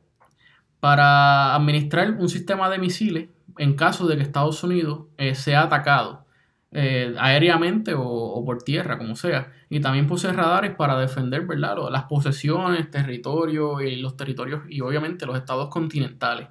para 0.80 1.53
administrar 1.56 2.12
un 2.12 2.30
sistema 2.30 2.70
de 2.70 2.80
misiles 2.80 3.30
en 3.58 3.75
caso 3.75 4.08
de 4.08 4.18
que 4.18 4.24
Estados 4.24 4.63
Unidos 4.63 5.08
eh, 5.18 5.36
sea 5.36 5.63
atacado 5.63 6.23
eh, 6.74 7.13
aéreamente 7.20 7.94
o, 7.96 8.44
por 8.46 8.63
tierra, 8.63 8.98
como 8.98 9.15
sea. 9.15 9.51
Y 9.70 9.80
también 9.80 10.08
posee 10.08 10.34
radares 10.34 10.75
para 10.75 11.00
defender 11.00 11.46
¿verdad? 11.46 11.77
las 11.92 12.03
posesiones, 12.03 12.89
territorios 12.89 13.82
y 13.84 13.98
los 13.98 14.18
territorios 14.18 14.63
y 14.70 14.82
obviamente 14.82 15.25
los 15.25 15.38
estados 15.38 15.70
continentales. 15.70 16.48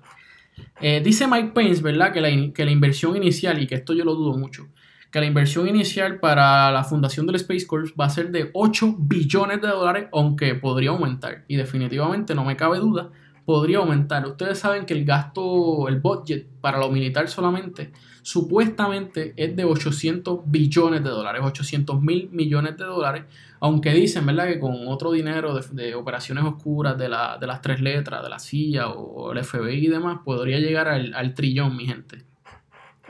Eh, 0.81 1.00
dice 1.05 1.26
Mike 1.26 1.52
Pence, 1.55 1.83
¿verdad? 1.83 2.12
Que 2.12 2.21
la, 2.21 2.52
que 2.52 2.64
la 2.64 2.71
inversión 2.71 3.17
inicial, 3.17 3.61
y 3.61 3.67
que 3.67 3.76
esto 3.76 3.95
yo 3.95 4.05
lo 4.05 4.14
dudo 4.14 4.37
mucho, 4.37 4.69
que 5.11 5.21
la 5.21 5.26
inversión 5.26 5.69
inicial 5.69 6.21
para 6.21 6.71
la 6.71 6.85
fundación 6.85 7.26
del 7.26 7.37
Space 7.37 7.67
Corps 7.67 7.93
va 8.00 8.07
a 8.07 8.11
ser 8.11 8.31
de 8.31 8.50
8 8.55 8.97
billones 8.99 9.61
de 9.61 9.69
dólares, 9.69 10.09
aunque 10.12 10.55
podría 10.55 10.91
aumentar. 10.91 11.45
Y 11.49 11.57
definitivamente 11.57 12.35
no 12.35 12.45
me 12.45 12.57
cabe 12.57 12.79
duda, 12.79 13.11
podría 13.45 13.79
aumentar. 13.79 14.26
Ustedes 14.26 14.59
saben 14.59 14.87
que 14.87 14.95
el 14.95 15.05
gasto, 15.05 15.88
el 15.88 16.00
budget 16.00 16.47
para 16.61 16.79
lo 16.79 16.91
militar 16.91 17.29
solamente, 17.29 17.93
supuestamente 18.23 19.35
es 19.37 19.55
de 19.55 19.64
800 19.64 20.41
billones 20.47 21.05
de 21.05 21.11
dólares, 21.11 21.43
800 21.45 22.00
mil 22.00 22.31
millones 22.31 22.76
de 22.76 22.85
dólares, 22.85 23.25
aunque 23.61 23.93
dicen, 23.93 24.25
¿verdad?, 24.26 24.49
que 24.49 24.59
con 24.59 24.88
otro 24.88 25.12
dinero 25.12 25.61
de, 25.71 25.95
operaciones 25.95 26.45
oscuras 26.45 26.97
de, 26.99 27.09
las 27.09 27.61
tres 27.62 27.81
letras, 27.81 28.23
de 28.23 28.29
la 28.29 28.38
CIA 28.38 28.88
o, 28.88 29.33
el 29.33 29.45
FBI 29.45 29.87
y 29.87 29.88
demás, 29.88 30.21
podría 30.25 30.59
llegar 30.59 30.88
al, 30.88 31.14
al 31.14 31.35
trillón, 31.35 31.76
mi 31.76 31.87
gente. 31.87 32.25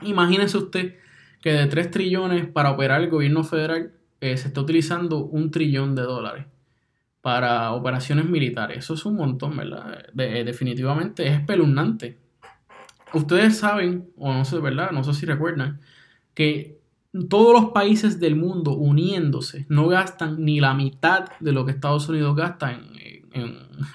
Imagínense 0.03 0.59
usted 0.59 0.97
que 1.43 1.53
de 1.53 1.67
3 1.67 1.91
trillones 1.91 2.47
para 2.47 2.71
operar 2.71 3.03
el 3.03 3.11
gobierno 3.11 3.45
federal 3.45 3.93
eh, 4.21 4.37
se 4.37 4.49
está 4.49 4.61
utilizando 4.61 5.25
un 5.25 5.51
trillón 5.51 5.95
de 5.95 6.03
dólares 6.03 6.47
para 7.21 7.73
operaciones 7.73 8.27
militares. 8.27 8.79
Eso 8.79 8.95
es 8.95 9.05
un 9.05 9.17
montón, 9.17 9.57
¿verdad? 9.57 10.07
definitivamente 10.15 11.27
es 11.27 11.41
espeluznante. 11.41 12.19
Ustedes 13.15 13.59
saben, 13.59 14.11
o 14.17 14.33
no 14.33 14.45
sé, 14.45 14.59
¿verdad? 14.59 14.91
No 14.93 15.05
sé 15.05 15.15
si 15.15 15.27
recuerdan, 15.27 15.81
que 16.35 16.81
todos 17.29 17.53
los 17.53 17.73
países 17.73 18.19
del 18.21 18.37
mundo 18.37 18.73
uniéndose 18.73 19.67
no 19.69 19.87
gastan 19.89 20.43
ni 20.43 20.61
la 20.61 20.75
mitad 20.75 21.27
de 21.41 21.53
lo 21.53 21.65
que 21.65 21.73
Estados 21.73 22.09
Unidos 22.09 22.35
gasta 22.37 22.73
en, 22.73 22.93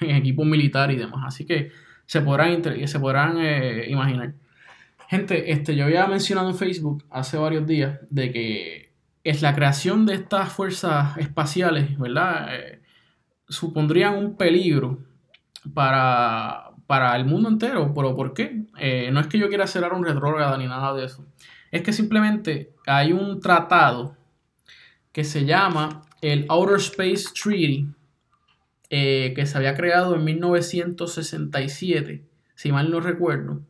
equipos 0.00 0.46
militares 0.46 0.96
y 0.96 1.00
demás. 1.00 1.24
Así 1.26 1.44
que 1.44 1.70
se 2.06 2.20
podrán, 2.20 2.62
se 2.62 3.00
podrán 3.00 3.36
eh, 3.38 3.86
imaginar. 3.88 4.34
Gente, 5.08 5.52
este, 5.52 5.74
yo 5.74 5.84
había 5.84 6.06
mencionado 6.06 6.50
en 6.50 6.56
Facebook 6.56 7.04
hace 7.10 7.36
varios 7.38 7.66
días 7.66 7.98
de 8.10 8.32
que 8.32 8.92
es 9.24 9.42
la 9.42 9.54
creación 9.54 10.06
de 10.06 10.14
estas 10.14 10.52
fuerzas 10.52 11.16
espaciales, 11.18 11.98
¿verdad? 11.98 12.54
Eh, 12.54 12.82
supondrían 13.48 14.14
un 14.14 14.36
peligro 14.36 14.98
para, 15.74 16.67
para, 16.88 17.14
el 17.14 17.24
mundo 17.24 17.48
entero. 17.48 17.92
¿Pero 17.94 18.16
por 18.16 18.34
qué? 18.34 18.64
Eh, 18.78 19.10
no 19.12 19.20
es 19.20 19.28
que 19.28 19.38
yo 19.38 19.48
quiera 19.48 19.68
cerrar 19.68 19.92
un 19.92 20.04
retrógrado 20.04 20.58
ni 20.58 20.66
nada 20.66 20.92
de 20.94 21.04
eso. 21.04 21.24
Es 21.70 21.82
que 21.82 21.92
simplemente 21.92 22.72
hay 22.86 23.12
un 23.12 23.40
tratado 23.40 24.16
que 25.12 25.22
se 25.22 25.44
llama 25.44 26.02
el 26.22 26.46
Outer 26.48 26.78
Space 26.78 27.26
Treaty, 27.40 27.86
eh, 28.90 29.32
que 29.36 29.46
se 29.46 29.56
había 29.56 29.76
creado 29.76 30.16
en 30.16 30.24
1967, 30.24 32.24
si 32.54 32.72
mal 32.72 32.90
no 32.90 33.00
recuerdo 33.00 33.60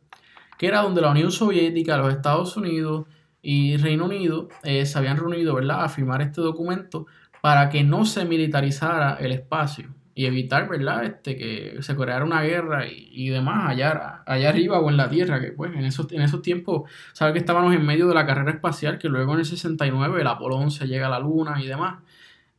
que 0.57 0.67
era 0.67 0.81
donde 0.81 1.01
la 1.01 1.11
Unión 1.11 1.31
Soviética, 1.31 1.97
los 1.97 2.13
Estados 2.13 2.57
Unidos 2.57 3.05
y 3.41 3.77
Reino 3.77 4.05
Unido 4.05 4.49
eh, 4.63 4.85
se 4.85 4.97
habían 4.97 5.15
reunido 5.15 5.55
¿verdad? 5.55 5.85
a 5.85 5.89
firmar 5.89 6.21
este 6.21 6.41
documento 6.41 7.07
para 7.41 7.69
que 7.69 7.81
no 7.81 8.05
se 8.05 8.25
militarizara 8.25 9.15
el 9.21 9.31
espacio 9.31 9.89
y 10.19 10.25
evitar 10.25 10.67
¿verdad? 10.67 11.05
Este, 11.05 11.37
que 11.37 11.77
se 11.79 11.95
creara 11.95 12.25
una 12.25 12.41
guerra 12.41 12.85
y, 12.85 13.29
demás 13.29 13.69
allá, 13.69 14.21
allá 14.25 14.49
arriba 14.49 14.81
o 14.81 14.89
en 14.89 14.97
la 14.97 15.09
Tierra, 15.09 15.39
que 15.39 15.53
pues 15.53 15.73
en 15.73 15.85
esos, 15.85 16.11
en 16.11 16.21
esos 16.21 16.41
tiempos, 16.41 16.91
sabe 17.13 17.31
que 17.31 17.39
estábamos 17.39 17.73
en 17.73 17.85
medio 17.85 18.05
de 18.05 18.13
la 18.13 18.25
carrera 18.25 18.51
espacial, 18.51 18.97
que 18.99 19.07
luego 19.07 19.31
en 19.35 19.39
el 19.39 19.45
69 19.45 20.19
el 20.19 20.27
Apolo 20.27 20.57
11 20.57 20.87
llega 20.87 21.07
a 21.07 21.09
la 21.09 21.19
Luna 21.19 21.63
y 21.63 21.67
demás, 21.67 22.03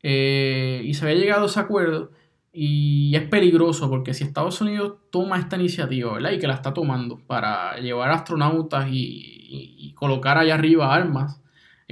eh, 0.02 0.80
y 0.86 0.94
se 0.94 1.04
había 1.04 1.18
llegado 1.18 1.42
a 1.42 1.46
ese 1.48 1.60
acuerdo 1.60 2.12
y 2.50 3.14
es 3.14 3.28
peligroso 3.28 3.90
porque 3.90 4.14
si 4.14 4.24
Estados 4.24 4.58
Unidos 4.62 4.94
toma 5.10 5.38
esta 5.38 5.56
iniciativa, 5.56 6.14
¿verdad? 6.14 6.30
Y 6.30 6.38
que 6.38 6.46
la 6.46 6.54
está 6.54 6.72
tomando 6.72 7.18
para 7.26 7.76
llevar 7.76 8.10
astronautas 8.10 8.88
y, 8.90 9.92
colocar 9.96 10.38
allá 10.38 10.54
arriba 10.54 10.94
armas, 10.94 11.42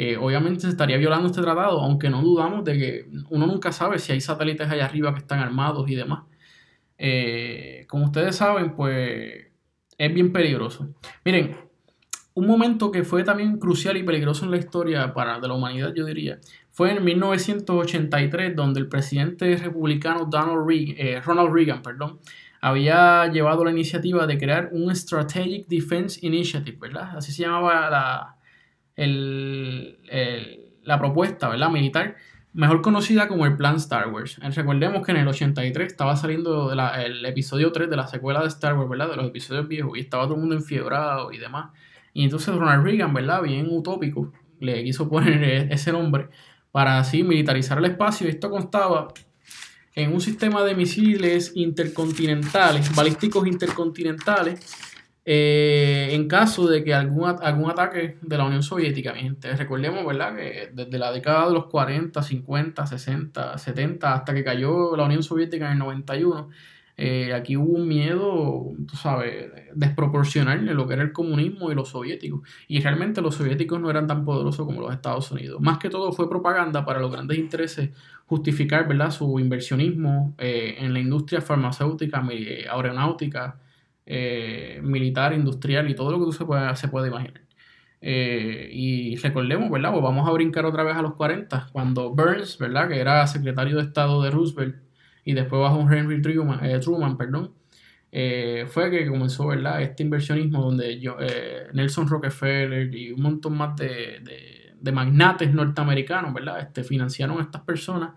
eh, 0.00 0.16
obviamente 0.16 0.60
se 0.60 0.68
estaría 0.68 0.96
violando 0.96 1.26
este 1.26 1.42
tratado, 1.42 1.80
aunque 1.80 2.08
no 2.08 2.22
dudamos 2.22 2.62
de 2.62 2.78
que 2.78 3.10
uno 3.30 3.48
nunca 3.48 3.72
sabe 3.72 3.98
si 3.98 4.12
hay 4.12 4.20
satélites 4.20 4.70
allá 4.70 4.84
arriba 4.84 5.12
que 5.12 5.18
están 5.18 5.40
armados 5.40 5.90
y 5.90 5.96
demás. 5.96 6.22
Eh, 6.96 7.84
como 7.88 8.04
ustedes 8.04 8.36
saben, 8.36 8.76
pues 8.76 9.48
es 9.98 10.14
bien 10.14 10.32
peligroso. 10.32 10.88
Miren, 11.24 11.56
un 12.34 12.46
momento 12.46 12.92
que 12.92 13.02
fue 13.02 13.24
también 13.24 13.58
crucial 13.58 13.96
y 13.96 14.04
peligroso 14.04 14.44
en 14.44 14.52
la 14.52 14.58
historia 14.58 15.12
para, 15.12 15.40
de 15.40 15.48
la 15.48 15.54
humanidad, 15.54 15.92
yo 15.92 16.04
diría, 16.04 16.38
fue 16.70 16.92
en 16.92 17.02
1983 17.02 18.54
donde 18.54 18.78
el 18.78 18.88
presidente 18.88 19.56
republicano 19.56 20.26
Donald 20.26 20.64
Reagan, 20.64 20.94
eh, 20.96 21.20
Ronald 21.20 21.52
Reagan 21.52 21.82
perdón, 21.82 22.20
había 22.60 23.26
llevado 23.32 23.64
la 23.64 23.72
iniciativa 23.72 24.28
de 24.28 24.38
crear 24.38 24.68
un 24.70 24.94
Strategic 24.94 25.66
Defense 25.66 26.24
Initiative, 26.24 26.78
¿verdad? 26.80 27.16
Así 27.16 27.32
se 27.32 27.42
llamaba 27.42 27.90
la, 27.90 28.37
la 29.06 30.98
propuesta, 30.98 31.48
¿verdad? 31.48 31.70
Militar, 31.70 32.16
mejor 32.52 32.82
conocida 32.82 33.28
como 33.28 33.46
el 33.46 33.56
Plan 33.56 33.76
Star 33.76 34.08
Wars. 34.08 34.38
Recordemos 34.54 35.04
que 35.04 35.12
en 35.12 35.18
el 35.18 35.28
83 35.28 35.86
estaba 35.86 36.16
saliendo 36.16 36.72
el 36.72 37.24
episodio 37.24 37.72
3 37.72 37.88
de 37.88 37.96
la 37.96 38.06
secuela 38.06 38.40
de 38.40 38.48
Star 38.48 38.76
Wars, 38.76 38.88
¿verdad? 38.88 39.10
De 39.10 39.16
los 39.16 39.26
episodios 39.26 39.68
viejos 39.68 39.96
y 39.96 40.00
estaba 40.00 40.24
todo 40.24 40.34
el 40.34 40.40
mundo 40.40 40.56
enfiebrado 40.56 41.32
y 41.32 41.38
demás. 41.38 41.70
Y 42.12 42.24
entonces 42.24 42.54
Ronald 42.54 42.84
Reagan, 42.84 43.14
¿verdad? 43.14 43.42
Bien 43.42 43.68
utópico, 43.70 44.32
le 44.60 44.82
quiso 44.82 45.08
poner 45.08 45.42
e-, 45.42 45.72
ese 45.72 45.92
nombre 45.92 46.28
para 46.72 46.98
así 46.98 47.22
militarizar 47.22 47.78
el 47.78 47.86
espacio. 47.86 48.28
Esto 48.28 48.50
constaba 48.50 49.08
en 49.94 50.12
un 50.12 50.20
sistema 50.20 50.62
de 50.64 50.74
misiles 50.74 51.52
intercontinentales, 51.54 52.94
balísticos 52.94 53.46
intercontinentales, 53.46 54.60
eh, 55.30 56.08
en 56.14 56.26
caso 56.26 56.66
de 56.66 56.82
que 56.82 56.94
algún, 56.94 57.28
algún 57.42 57.70
ataque 57.70 58.16
de 58.22 58.38
la 58.38 58.44
Unión 58.44 58.62
Soviética, 58.62 59.12
mi 59.12 59.20
gente, 59.20 59.54
recordemos, 59.56 60.06
¿verdad? 60.06 60.34
Que 60.34 60.70
desde 60.72 60.98
la 60.98 61.12
década 61.12 61.48
de 61.48 61.52
los 61.52 61.66
40, 61.66 62.22
50, 62.22 62.86
60, 62.86 63.58
70, 63.58 64.14
hasta 64.14 64.32
que 64.32 64.42
cayó 64.42 64.96
la 64.96 65.04
Unión 65.04 65.22
Soviética 65.22 65.66
en 65.66 65.72
el 65.72 65.78
91, 65.80 66.48
eh, 66.96 67.34
aquí 67.34 67.58
hubo 67.58 67.74
un 67.74 67.86
miedo, 67.86 68.72
tú 68.86 68.96
sabes, 68.96 69.52
desproporcional 69.74 70.66
en 70.66 70.74
lo 70.74 70.88
que 70.88 70.94
era 70.94 71.02
el 71.02 71.12
comunismo 71.12 71.70
y 71.70 71.74
los 71.74 71.90
soviéticos. 71.90 72.48
Y 72.66 72.80
realmente 72.80 73.20
los 73.20 73.34
soviéticos 73.34 73.78
no 73.82 73.90
eran 73.90 74.06
tan 74.06 74.24
poderosos 74.24 74.64
como 74.64 74.80
los 74.80 74.94
Estados 74.94 75.30
Unidos. 75.30 75.60
Más 75.60 75.76
que 75.76 75.90
todo 75.90 76.10
fue 76.10 76.30
propaganda 76.30 76.86
para 76.86 77.00
los 77.00 77.12
grandes 77.12 77.36
intereses 77.36 77.90
justificar 78.24 78.88
¿verdad? 78.88 79.10
su 79.10 79.38
inversionismo 79.38 80.34
eh, 80.38 80.76
en 80.78 80.94
la 80.94 81.00
industria 81.00 81.42
farmacéutica, 81.42 82.26
aeronáutica, 82.70 83.58
eh, 84.08 84.80
militar, 84.82 85.32
industrial 85.34 85.90
y 85.90 85.94
todo 85.94 86.10
lo 86.10 86.18
que 86.18 86.24
tú 86.24 86.32
se 86.32 86.44
puede, 86.44 86.74
se 86.76 86.88
puede 86.88 87.08
imaginar. 87.08 87.42
y 88.00 89.16
recordemos, 89.16 89.70
¿verdad? 89.70 89.92
Pues 89.92 90.02
vamos 90.02 90.28
a 90.28 90.32
brincar 90.32 90.64
otra 90.64 90.82
vez 90.82 90.96
a 90.96 91.02
los 91.02 91.14
40, 91.14 91.68
cuando 91.72 92.10
Burns, 92.14 92.58
¿verdad? 92.58 92.88
Que 92.88 92.98
era 93.00 93.26
secretario 93.26 93.76
de 93.76 93.82
Estado 93.82 94.22
de 94.22 94.30
Roosevelt, 94.30 94.76
y 95.28 95.34
después 95.34 95.60
bajo 95.60 95.80
Henry 95.92 96.22
Truman, 96.22 96.60
eh, 96.64 96.80
perdón, 97.18 97.52
eh, 98.10 98.64
fue 98.66 98.90
que 98.90 99.06
comenzó 99.06 99.48
¿verdad? 99.48 99.82
este 99.82 100.02
inversionismo 100.02 100.62
donde 100.62 100.98
yo, 100.98 101.18
eh, 101.20 101.66
Nelson 101.74 102.08
Rockefeller 102.08 102.94
y 102.94 103.12
un 103.12 103.20
montón 103.20 103.54
más 103.54 103.76
de, 103.76 104.74
de, 104.80 104.92
magnates 104.92 105.52
norteamericanos 105.52 106.32
¿verdad? 106.32 106.60
Este, 106.60 106.82
financiaron 106.82 107.38
a 107.38 107.42
estas 107.42 107.60
personas 107.60 108.12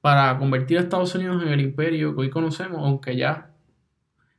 para 0.00 0.38
convertir 0.38 0.78
a 0.78 0.82
Estados 0.82 1.12
Unidos 1.16 1.42
en 1.42 1.48
el 1.48 1.60
imperio 1.60 2.14
que 2.14 2.20
hoy 2.20 2.30
conocemos, 2.30 2.78
aunque 2.80 3.16
ya, 3.16 3.50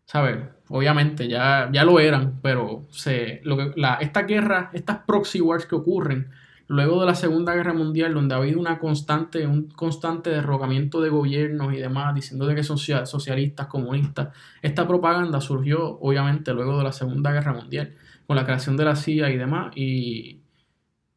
¿sabes? 0.08 0.40
Obviamente 0.70 1.28
ya, 1.28 1.70
ya 1.72 1.84
lo 1.84 2.00
eran, 2.00 2.40
pero 2.42 2.88
se, 2.90 3.42
lo 3.44 3.58
que, 3.58 3.74
la, 3.76 3.96
esta 3.96 4.24
guerra, 4.24 4.72
estas 4.74 5.00
proxy 5.06 5.42
wars 5.42 5.66
que 5.66 5.76
ocurren, 5.76 6.30
luego 6.68 7.00
de 7.02 7.06
la 7.06 7.16
Segunda 7.16 7.54
Guerra 7.56 7.74
Mundial, 7.74 8.14
donde 8.14 8.34
ha 8.36 8.38
habido 8.38 8.60
una 8.60 8.80
constante, 8.80 9.46
un 9.48 9.70
constante 9.70 10.30
derrocamiento 10.30 11.02
de 11.02 11.10
gobiernos 11.10 11.74
y 11.74 11.78
demás, 11.78 12.16
diciendo 12.16 12.48
de 12.48 12.56
que 12.56 12.64
son 12.64 12.78
socialistas, 12.78 13.68
comunistas, 13.68 14.30
esta 14.62 14.88
propaganda 14.88 15.42
surgió 15.42 16.00
obviamente 16.00 16.54
luego 16.54 16.78
de 16.78 16.84
la 16.86 16.92
Segunda 16.94 17.32
Guerra 17.32 17.54
Mundial, 17.54 17.94
con 18.26 18.36
la 18.36 18.46
creación 18.46 18.78
de 18.78 18.86
la 18.86 18.96
CIA 18.96 19.30
y 19.32 19.38
demás, 19.38 19.72
y, 19.76 20.42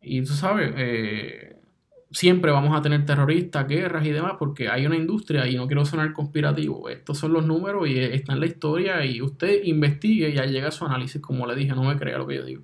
y 0.00 0.22
tú 0.22 0.32
sabes, 0.32 0.72
eh, 0.76 1.59
siempre 2.10 2.50
vamos 2.50 2.76
a 2.76 2.82
tener 2.82 3.04
terroristas, 3.06 3.66
guerras 3.68 4.04
y 4.04 4.10
demás, 4.10 4.34
porque 4.38 4.68
hay 4.68 4.86
una 4.86 4.96
industria 4.96 5.46
y 5.46 5.56
no 5.56 5.66
quiero 5.66 5.84
sonar 5.84 6.12
conspirativo. 6.12 6.88
Estos 6.88 7.18
son 7.18 7.32
los 7.32 7.46
números 7.46 7.88
y 7.88 7.98
está 7.98 8.32
en 8.32 8.40
la 8.40 8.46
historia 8.46 9.04
y 9.04 9.22
usted 9.22 9.62
investigue 9.64 10.30
y 10.30 10.34
ya 10.34 10.44
llega 10.44 10.68
a 10.68 10.72
su 10.72 10.84
análisis, 10.84 11.20
como 11.20 11.46
le 11.46 11.54
dije, 11.54 11.72
no 11.72 11.84
me 11.84 11.96
crea 11.96 12.18
lo 12.18 12.26
que 12.26 12.36
yo 12.36 12.44
digo. 12.44 12.62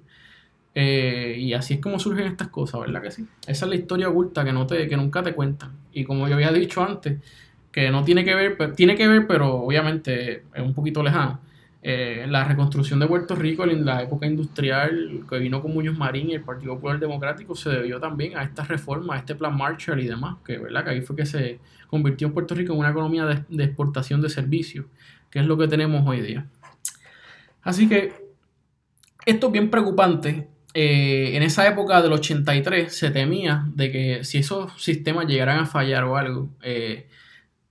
Eh, 0.74 1.36
y 1.38 1.54
así 1.54 1.74
es 1.74 1.80
como 1.80 1.98
surgen 1.98 2.26
estas 2.26 2.48
cosas, 2.48 2.80
¿verdad 2.80 3.00
que 3.00 3.10
sí? 3.10 3.24
Esa 3.46 3.64
es 3.64 3.68
la 3.70 3.76
historia 3.76 4.08
oculta 4.08 4.44
que, 4.44 4.52
no 4.52 4.66
te, 4.66 4.88
que 4.88 4.96
nunca 4.96 5.22
te 5.22 5.32
cuentan. 5.32 5.72
Y 5.92 6.04
como 6.04 6.28
yo 6.28 6.34
había 6.34 6.52
dicho 6.52 6.82
antes, 6.82 7.18
que 7.72 7.90
no 7.90 8.04
tiene 8.04 8.24
que 8.24 8.34
ver, 8.34 8.74
tiene 8.74 8.96
que 8.96 9.06
ver, 9.08 9.26
pero 9.26 9.54
obviamente 9.54 10.44
es 10.54 10.62
un 10.62 10.74
poquito 10.74 11.02
lejano. 11.02 11.40
Eh, 11.88 12.26
la 12.28 12.42
reconstrucción 12.42 12.98
de 12.98 13.06
Puerto 13.06 13.36
Rico 13.36 13.62
en 13.62 13.84
la 13.84 14.02
época 14.02 14.26
industrial 14.26 15.24
que 15.28 15.38
vino 15.38 15.62
con 15.62 15.72
Muñoz 15.72 15.96
Marín 15.96 16.30
y 16.30 16.34
el 16.34 16.42
Partido 16.42 16.74
Popular 16.74 16.98
Democrático 16.98 17.54
se 17.54 17.70
debió 17.70 18.00
también 18.00 18.36
a 18.36 18.42
esta 18.42 18.64
reforma, 18.64 19.14
a 19.14 19.18
este 19.18 19.36
plan 19.36 19.56
Marshall 19.56 20.00
y 20.00 20.08
demás, 20.08 20.38
que, 20.44 20.58
¿verdad? 20.58 20.82
que 20.82 20.90
ahí 20.90 21.00
fue 21.02 21.14
que 21.14 21.26
se 21.26 21.60
convirtió 21.86 22.32
Puerto 22.32 22.56
Rico 22.56 22.72
en 22.72 22.80
una 22.80 22.90
economía 22.90 23.24
de, 23.26 23.44
de 23.48 23.64
exportación 23.64 24.20
de 24.20 24.30
servicios, 24.30 24.86
que 25.30 25.38
es 25.38 25.46
lo 25.46 25.56
que 25.56 25.68
tenemos 25.68 26.04
hoy 26.08 26.22
día. 26.22 26.46
Así 27.62 27.88
que 27.88 28.12
esto 29.24 29.46
es 29.46 29.52
bien 29.52 29.70
preocupante 29.70 30.48
eh, 30.78 31.34
en 31.34 31.42
esa 31.42 31.66
época 31.66 32.02
del 32.02 32.12
83 32.12 32.94
se 32.94 33.10
temía 33.10 33.64
de 33.74 33.90
que 33.90 34.24
si 34.24 34.36
esos 34.36 34.72
sistemas 34.76 35.26
llegaran 35.26 35.58
a 35.58 35.64
fallar 35.64 36.04
o 36.04 36.18
algo, 36.18 36.50
eh, 36.62 37.08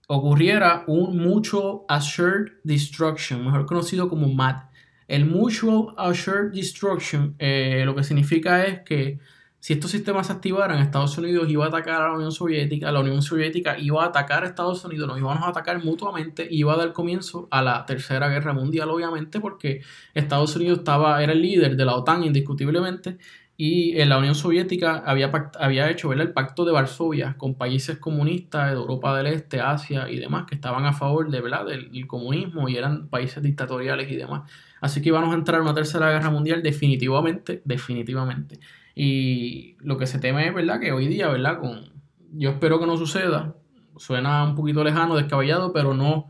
ocurriera 0.07 0.83
un 0.87 1.17
Mutual 1.17 1.81
Assured 1.87 2.53
Destruction, 2.63 3.43
mejor 3.43 3.65
conocido 3.65 4.09
como 4.09 4.27
MAD. 4.27 4.63
El 5.07 5.25
Mutual 5.25 5.93
Assured 5.97 6.51
Destruction 6.51 7.35
eh, 7.39 7.83
lo 7.85 7.95
que 7.95 8.03
significa 8.03 8.65
es 8.65 8.81
que 8.81 9.19
si 9.65 9.73
estos 9.73 9.89
sistemas 9.89 10.27
se 10.27 10.33
activaran, 10.33 10.79
Estados 10.79 11.17
Unidos 11.17 11.49
iba 11.49 11.65
a 11.65 11.69
atacar 11.69 11.99
a 11.99 12.09
la 12.09 12.13
Unión 12.13 12.31
Soviética, 12.31 12.91
la 12.91 12.99
Unión 12.99 13.23
Soviética 13.23 13.79
iba 13.79 14.03
a 14.03 14.09
atacar 14.09 14.43
a 14.43 14.47
Estados 14.47 14.85
Unidos, 14.85 15.07
nos 15.07 15.17
íbamos 15.17 15.43
a 15.43 15.49
atacar 15.49 15.83
mutuamente 15.83 16.47
y 16.47 16.59
iba 16.59 16.73
a 16.73 16.77
dar 16.77 16.93
comienzo 16.93 17.47
a 17.49 17.63
la 17.63 17.83
Tercera 17.83 18.29
Guerra 18.29 18.53
Mundial, 18.53 18.91
obviamente, 18.91 19.39
porque 19.39 19.81
Estados 20.13 20.55
Unidos 20.55 20.77
estaba, 20.77 21.23
era 21.23 21.33
el 21.33 21.41
líder 21.41 21.75
de 21.75 21.83
la 21.83 21.95
OTAN 21.95 22.23
indiscutiblemente 22.23 23.17
y 23.57 23.99
en 24.01 24.09
la 24.09 24.17
Unión 24.17 24.35
Soviética 24.35 25.03
había, 25.05 25.31
había 25.59 25.89
hecho 25.89 26.11
el 26.11 26.33
pacto 26.33 26.65
de 26.65 26.73
Varsovia 26.73 27.35
con 27.37 27.55
países 27.55 27.97
comunistas 27.97 28.69
de 28.69 28.75
Europa 28.75 29.15
del 29.17 29.27
Este, 29.27 29.61
Asia 29.61 30.09
y 30.09 30.17
demás 30.17 30.45
que 30.45 30.55
estaban 30.55 30.85
a 30.85 30.91
favor 30.91 31.29
de, 31.29 31.39
¿verdad? 31.39 31.65
del, 31.65 31.91
del 31.91 32.05
comunismo 32.05 32.67
y 32.67 32.75
eran 32.75 33.07
países 33.07 33.41
dictatoriales 33.41 34.11
y 34.11 34.15
demás. 34.17 34.49
Así 34.81 35.01
que 35.01 35.09
íbamos 35.09 35.33
a 35.33 35.37
entrar 35.37 35.61
en 35.61 35.63
una 35.63 35.73
tercera 35.73 36.11
guerra 36.11 36.29
mundial 36.29 36.61
definitivamente, 36.63 37.61
definitivamente. 37.63 38.59
Y 38.93 39.77
lo 39.79 39.97
que 39.97 40.05
se 40.05 40.19
teme 40.19 40.47
es, 40.47 40.53
¿verdad? 40.53 40.79
Que 40.79 40.91
hoy 40.91 41.07
día, 41.07 41.29
¿verdad? 41.29 41.59
Con, 41.59 41.91
yo 42.33 42.51
espero 42.51 42.79
que 42.79 42.85
no 42.85 42.97
suceda. 42.97 43.55
Suena 43.97 44.43
un 44.43 44.55
poquito 44.55 44.83
lejano, 44.83 45.15
descabellado, 45.15 45.71
pero 45.71 45.93
no, 45.93 46.29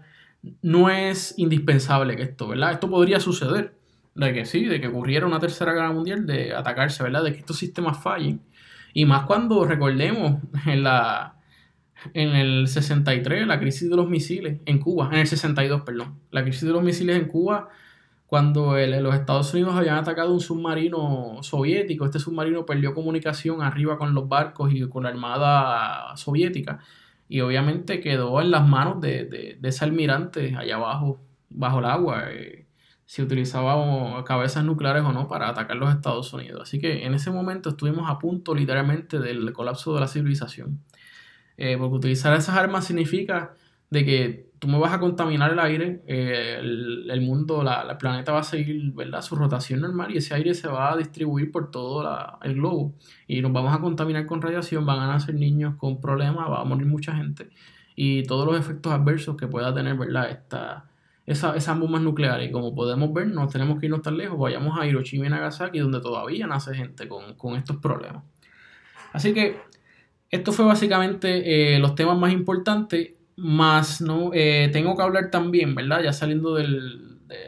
no 0.62 0.90
es 0.90 1.34
indispensable 1.38 2.16
que 2.16 2.24
esto, 2.24 2.48
¿verdad? 2.48 2.74
Esto 2.74 2.90
podría 2.90 3.20
suceder. 3.20 3.76
De 4.16 4.34
que 4.34 4.46
sí, 4.46 4.66
de 4.66 4.82
que 4.82 4.88
ocurriera 4.88 5.28
una 5.28 5.40
tercera 5.40 5.74
guerra 5.74 5.92
mundial, 5.92 6.26
de 6.26 6.54
atacarse, 6.56 7.04
¿verdad? 7.04 7.24
De 7.24 7.34
que 7.34 7.40
estos 7.40 7.58
sistemas 7.58 8.02
fallen. 8.02 8.42
Y 8.94 9.06
más 9.06 9.26
cuando 9.26 9.66
recordemos 9.66 10.42
en 10.66 10.84
la 10.84 11.36
en 12.14 12.36
el 12.36 12.68
63, 12.68 13.48
la 13.48 13.60
crisis 13.60 13.90
de 13.90 13.96
los 13.96 14.08
misiles 14.08 14.60
en 14.66 14.80
Cuba, 14.80 15.10
en 15.12 15.20
el 15.20 15.28
62, 15.28 15.82
perdón, 15.82 16.20
la 16.32 16.44
crisis 16.44 16.64
de 16.64 16.72
los 16.72 16.84
misiles 16.84 17.18
en 17.18 17.28
Cuba 17.28 17.70
cuando 18.28 18.76
los 18.76 19.16
Estados 19.16 19.54
Unidos 19.54 19.76
habían 19.76 19.98
atacado 19.98 20.34
un 20.34 20.40
submarino 20.40 21.38
soviético, 21.42 22.06
este 22.06 22.20
submarino 22.20 22.66
perdió 22.66 22.94
comunicación 22.94 23.62
arriba 23.62 23.98
con 23.98 24.14
los 24.14 24.28
barcos 24.28 24.74
y 24.74 24.88
con 24.90 25.04
la 25.04 25.10
armada 25.10 26.18
soviética 26.18 26.80
y 27.30 27.42
obviamente 27.42 28.02
quedó 28.02 28.42
en 28.42 28.52
las 28.52 28.68
manos 28.68 29.00
de, 29.02 29.60
ese 29.62 29.86
almirante 29.86 30.56
allá 30.58 30.76
abajo, 30.76 31.20
bajo 31.50 31.80
el 31.80 31.86
agua, 31.86 32.24
eh, 32.32 32.65
si 33.06 33.22
utilizaba 33.22 34.24
cabezas 34.24 34.64
nucleares 34.64 35.04
o 35.04 35.12
no 35.12 35.28
para 35.28 35.50
atacar 35.50 35.78
los 35.78 35.94
Estados 35.94 36.34
Unidos. 36.34 36.62
Así 36.64 36.80
que 36.80 37.06
en 37.06 37.14
ese 37.14 37.32
momento 37.32 37.70
estuvimos 37.70 38.10
a 38.10 38.18
punto 38.20 38.56
literalmente 38.56 39.20
del 39.20 39.54
colapso 39.54 39.94
de 39.94 40.02
la 40.02 40.08
civilización. 40.08 40.84
Eh, 41.58 41.78
porque 41.78 41.96
utilizar 41.96 42.36
esas 42.36 42.58
armas 42.58 42.86
significa 42.86 43.54
de 43.90 44.04
que 44.04 44.50
tú 44.60 44.68
me 44.68 44.80
vas 44.80 44.94
a 44.94 45.00
contaminar 45.00 45.52
el 45.52 45.60
aire, 45.60 46.04
eh, 46.08 46.58
el, 46.60 47.22
mundo, 47.22 47.64
la, 47.64 47.88
el 47.90 47.98
planeta 47.98 48.32
va 48.32 48.40
a 48.40 48.44
seguir 48.44 48.92
¿verdad? 48.94 49.22
su 49.22 49.36
rotación 49.36 49.82
normal 49.82 50.14
y 50.14 50.18
ese 50.18 50.34
aire 50.34 50.54
se 50.54 50.68
va 50.68 50.92
a 50.92 50.98
distribuir 50.98 51.52
por 51.52 51.72
todo 51.72 52.04
el 52.42 52.56
globo 52.56 52.94
y 53.28 53.42
nos 53.42 53.54
vamos 53.54 53.74
a 53.76 53.80
contaminar 53.80 54.26
con 54.26 54.42
radiación, 54.42 54.86
van 54.86 55.00
a 55.00 55.08
nacer 55.08 55.36
niños 55.36 55.76
con 55.76 56.02
problemas, 56.02 56.50
va 56.50 56.62
a 56.62 56.66
morir 56.66 56.88
mucha 56.88 57.16
gente 57.16 57.50
y 57.96 58.24
todos 58.24 58.46
los 58.46 58.60
efectos 58.60 58.92
adversos 58.92 59.38
que 59.38 59.48
pueda 59.48 59.74
tener 59.74 59.96
¿verdad? 59.96 60.30
Esta, 60.30 60.86
esa, 61.26 61.56
esas 61.56 61.80
bombas 61.80 62.02
nucleares. 62.02 62.50
Y 62.50 62.52
como 62.52 62.74
podemos 62.76 63.14
ver, 63.14 63.28
no 63.28 63.48
tenemos 63.48 63.80
que 63.80 63.88
irnos 63.88 64.02
tan 64.02 64.18
lejos, 64.18 64.38
vayamos 64.38 64.80
a 64.80 64.86
Hiroshima 64.86 65.28
y 65.28 65.30
Nagasaki 65.30 65.80
donde 65.80 66.02
todavía 66.02 66.48
nace 66.48 66.74
gente 66.76 67.08
con, 67.08 67.36
con 67.36 67.56
estos 67.56 67.78
problemas. 67.78 68.24
Así 69.14 69.34
que 69.34 69.58
esto 70.30 70.52
fue 70.52 70.66
básicamente 70.66 71.76
eh, 71.76 71.80
los 71.80 71.96
temas 71.96 72.18
más 72.18 72.34
importantes 72.34 73.12
más, 73.38 74.02
¿no? 74.02 74.32
Eh, 74.34 74.70
tengo 74.72 74.96
que 74.96 75.04
hablar 75.04 75.30
también, 75.32 75.76
¿verdad? 75.76 76.02
Ya 76.04 76.14
saliendo 76.14 76.56
de, 76.56 76.68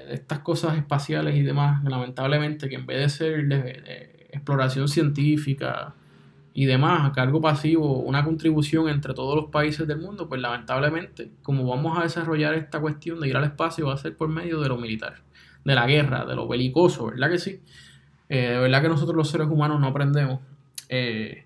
estas 0.10 0.40
cosas 0.40 0.78
espaciales 0.78 1.36
y 1.36 1.44
demás, 1.44 1.84
lamentablemente, 1.84 2.68
que 2.70 2.76
en 2.76 2.86
vez 2.86 3.00
de 3.00 3.10
ser 3.10 3.48
de, 3.48 4.28
exploración 4.32 4.88
científica 4.88 5.96
y 6.60 6.66
demás, 6.66 7.06
a 7.06 7.12
cargo 7.12 7.40
pasivo, 7.40 8.00
una 8.00 8.24
contribución 8.24 8.90
entre 8.90 9.14
todos 9.14 9.36
los 9.36 9.52
países 9.52 9.88
del 9.88 10.00
mundo, 10.00 10.28
pues 10.28 10.42
lamentablemente, 10.42 11.30
como 11.44 11.68
vamos 11.68 12.00
a 12.00 12.02
desarrollar 12.02 12.56
esta 12.56 12.80
cuestión 12.80 13.20
de 13.20 13.28
ir 13.28 13.38
al 13.38 13.44
espacio, 13.44 13.86
va 13.86 13.94
a 13.94 13.98
ser 13.98 14.18
por 14.18 14.28
medio 14.28 14.60
de 14.60 14.70
lo 14.70 14.78
militar, 14.78 15.18
de 15.64 15.76
la 15.76 15.86
guerra, 15.86 16.26
de 16.26 16.36
lo 16.36 16.48
belicoso, 16.48 17.12
¿verdad 17.12 17.30
que 17.30 17.38
sí? 17.38 17.62
Eh, 18.28 18.54
de 18.54 18.58
verdad 18.58 18.82
que 18.82 18.90
nosotros 18.90 19.16
los 19.16 19.30
seres 19.30 19.46
humanos 19.46 19.80
no 19.80 19.86
aprendemos. 19.86 20.40
Eh, 20.90 21.46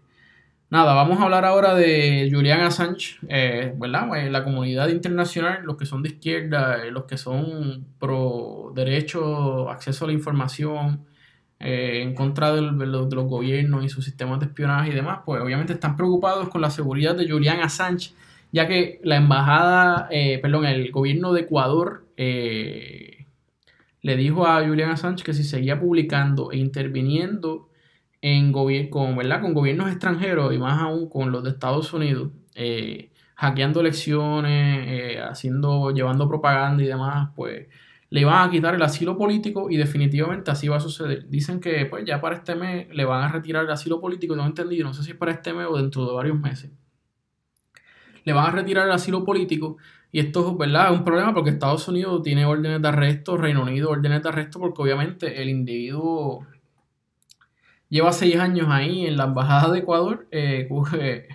Nada, 0.69 0.93
vamos 0.93 1.19
a 1.19 1.23
hablar 1.23 1.43
ahora 1.43 1.75
de 1.75 2.29
Julian 2.31 2.61
Assange, 2.61 3.17
eh, 3.27 3.73
¿verdad? 3.75 4.07
Pues, 4.07 4.31
la 4.31 4.45
comunidad 4.45 4.87
internacional, 4.87 5.63
los 5.65 5.75
que 5.75 5.85
son 5.85 6.03
de 6.03 6.07
izquierda, 6.11 6.85
eh, 6.85 6.91
los 6.91 7.03
que 7.03 7.17
son 7.17 7.85
pro 7.99 8.71
derecho, 8.73 9.69
acceso 9.69 10.05
a 10.05 10.07
la 10.07 10.13
información, 10.13 11.05
eh, 11.63 12.01
en 12.01 12.15
contra 12.15 12.53
de, 12.53 12.61
los, 12.61 13.09
gobiernos 13.09 13.85
y 13.85 13.89
sus 13.89 14.05
sistemas 14.05 14.39
de 14.39 14.47
espionaje 14.47 14.91
y 14.91 14.93
demás, 14.93 15.19
pues 15.25 15.41
obviamente 15.41 15.73
están 15.73 15.95
preocupados 15.95 16.49
con 16.49 16.61
la 16.61 16.69
seguridad 16.69 17.15
de 17.15 17.29
Julian 17.29 17.61
Assange, 17.61 18.13
ya 18.51 18.67
que 18.67 18.99
la 19.03 19.17
embajada, 19.17 20.09
perdón, 20.41 20.65
el 20.65 20.91
gobierno 20.91 21.31
de 21.31 21.41
Ecuador 21.41 22.05
le 22.17 24.17
dijo 24.17 24.45
a 24.45 24.65
Julian 24.65 24.91
Assange 24.91 25.23
que 25.23 25.33
si 25.33 25.43
seguía 25.43 25.79
publicando 25.79 26.51
e 26.51 26.57
interviniendo 26.57 27.71
en 28.21 28.51
con, 28.89 29.15
¿verdad? 29.15 29.41
con 29.41 29.53
gobiernos 29.53 29.89
extranjeros 29.89 30.53
y 30.53 30.57
más 30.57 30.81
aún 30.81 31.09
con 31.09 31.31
los 31.31 31.43
de 31.43 31.51
Estados 31.51 31.91
Unidos, 31.93 32.29
eh, 32.55 33.11
hackeando 33.35 33.81
elecciones, 33.81 34.85
eh, 34.87 35.21
haciendo, 35.21 35.91
llevando 35.91 36.27
propaganda 36.27 36.83
y 36.83 36.87
demás, 36.87 37.29
pues 37.35 37.67
le 38.11 38.19
iban 38.21 38.45
a 38.47 38.51
quitar 38.51 38.75
el 38.75 38.81
asilo 38.81 39.17
político 39.17 39.69
y 39.69 39.77
definitivamente 39.77 40.51
así 40.51 40.67
va 40.67 40.77
a 40.77 40.81
suceder. 40.81 41.29
Dicen 41.29 41.61
que 41.61 41.85
pues 41.85 42.03
ya 42.05 42.19
para 42.19 42.35
este 42.35 42.55
mes 42.55 42.93
le 42.93 43.05
van 43.05 43.23
a 43.23 43.31
retirar 43.31 43.63
el 43.63 43.71
asilo 43.71 44.01
político, 44.01 44.35
no 44.35 44.43
he 44.43 44.47
entendido, 44.47 44.85
no 44.85 44.93
sé 44.93 45.01
si 45.03 45.11
es 45.11 45.17
para 45.17 45.31
este 45.31 45.53
mes 45.53 45.65
o 45.69 45.77
dentro 45.77 46.05
de 46.05 46.13
varios 46.13 46.37
meses. 46.37 46.71
Le 48.25 48.33
van 48.33 48.47
a 48.47 48.51
retirar 48.51 48.85
el 48.85 48.91
asilo 48.91 49.23
político 49.23 49.77
y 50.11 50.19
esto 50.19 50.57
¿verdad? 50.57 50.91
es 50.91 50.99
un 50.99 51.05
problema 51.05 51.33
porque 51.33 51.51
Estados 51.51 51.87
Unidos 51.87 52.21
tiene 52.21 52.45
órdenes 52.45 52.81
de 52.81 52.87
arresto, 52.89 53.37
Reino 53.37 53.63
Unido 53.63 53.89
órdenes 53.89 54.21
de 54.21 54.29
arresto 54.29 54.59
porque 54.59 54.81
obviamente 54.81 55.41
el 55.41 55.49
individuo 55.49 56.45
lleva 57.87 58.11
seis 58.11 58.35
años 58.35 58.67
ahí 58.69 59.05
en 59.07 59.15
la 59.15 59.23
embajada 59.23 59.71
de 59.71 59.79
Ecuador 59.79 60.27
eh, 60.31 60.67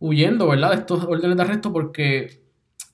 huyendo, 0.00 0.48
¿verdad? 0.48 0.72
De 0.72 0.76
estos 0.76 1.04
órdenes 1.04 1.38
de 1.38 1.42
arresto 1.42 1.72
porque 1.72 2.47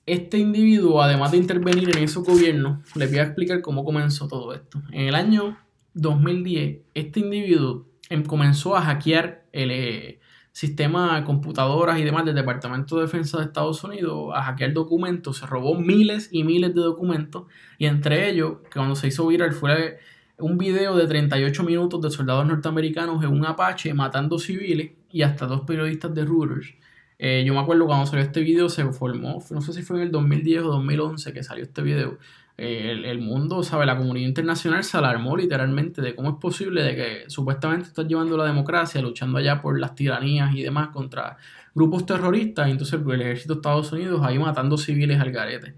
este 0.05 0.37
individuo, 0.37 1.01
además 1.01 1.31
de 1.31 1.37
intervenir 1.37 1.89
en 1.95 2.03
esos 2.03 2.23
gobiernos, 2.23 2.79
les 2.95 3.09
voy 3.09 3.19
a 3.19 3.23
explicar 3.23 3.61
cómo 3.61 3.83
comenzó 3.83 4.27
todo 4.27 4.53
esto. 4.53 4.81
En 4.91 5.07
el 5.07 5.15
año 5.15 5.57
2010, 5.93 6.81
este 6.93 7.19
individuo 7.19 7.87
em, 8.09 8.23
comenzó 8.23 8.75
a 8.75 8.81
hackear 8.81 9.45
el 9.51 9.71
eh, 9.71 10.19
sistema 10.51 11.19
de 11.19 11.25
computadoras 11.25 11.99
y 11.99 12.03
demás 12.03 12.25
del 12.25 12.35
Departamento 12.35 12.97
de 12.97 13.03
Defensa 13.03 13.39
de 13.39 13.45
Estados 13.45 13.83
Unidos, 13.83 14.31
a 14.33 14.43
hackear 14.43 14.73
documentos, 14.73 15.37
se 15.37 15.45
robó 15.47 15.75
miles 15.75 16.29
y 16.31 16.43
miles 16.43 16.75
de 16.75 16.81
documentos 16.81 17.45
y 17.77 17.87
entre 17.87 18.29
ellos, 18.29 18.57
que 18.63 18.77
cuando 18.79 18.95
se 18.95 19.07
hizo 19.07 19.25
viral 19.27 19.53
fue 19.53 19.99
un 20.37 20.57
video 20.57 20.95
de 20.95 21.07
38 21.07 21.63
minutos 21.63 22.01
de 22.01 22.11
soldados 22.11 22.45
norteamericanos 22.45 23.23
en 23.23 23.31
un 23.31 23.45
Apache 23.45 23.93
matando 23.93 24.37
civiles 24.37 24.91
y 25.11 25.23
hasta 25.23 25.45
dos 25.45 25.61
periodistas 25.61 26.13
de 26.13 26.25
Reuters. 26.25 26.73
Eh, 27.17 27.43
yo 27.45 27.53
me 27.53 27.59
acuerdo 27.59 27.85
cuando 27.85 28.05
salió 28.05 28.23
este 28.23 28.41
video, 28.41 28.69
se 28.69 28.85
formó, 28.91 29.43
no 29.49 29.61
sé 29.61 29.73
si 29.73 29.81
fue 29.81 29.97
en 29.97 30.03
el 30.03 30.11
2010 30.11 30.63
o 30.63 30.67
2011 30.67 31.33
que 31.33 31.43
salió 31.43 31.63
este 31.63 31.81
video. 31.81 32.17
Eh, 32.57 33.01
el, 33.05 33.19
mundo, 33.19 33.63
¿sabe? 33.63 33.85
La 33.85 33.97
comunidad 33.97 34.27
internacional 34.27 34.83
se 34.85 34.97
alarmó 34.97 35.35
literalmente 35.35 36.01
de 36.01 36.15
cómo 36.15 36.29
es 36.29 36.35
posible 36.35 36.83
de 36.83 36.95
que 36.95 37.23
supuestamente 37.29 37.87
estás 37.89 38.07
llevando 38.07 38.37
la 38.37 38.45
democracia, 38.45 39.01
luchando 39.01 39.37
allá 39.37 39.61
por 39.61 39.77
las 39.77 39.93
tiranías 39.93 40.55
y 40.55 40.63
demás 40.63 40.89
contra 40.89 41.37
grupos 41.73 42.05
terroristas, 42.05 42.69
y 42.69 42.71
entonces 42.71 42.99
el 43.05 43.21
ejército 43.21 43.55
de 43.55 43.57
Estados 43.59 43.91
Unidos 43.91 44.21
ahí 44.23 44.39
matando 44.39 44.77
civiles 44.77 45.19
al 45.19 45.31
garete. 45.31 45.75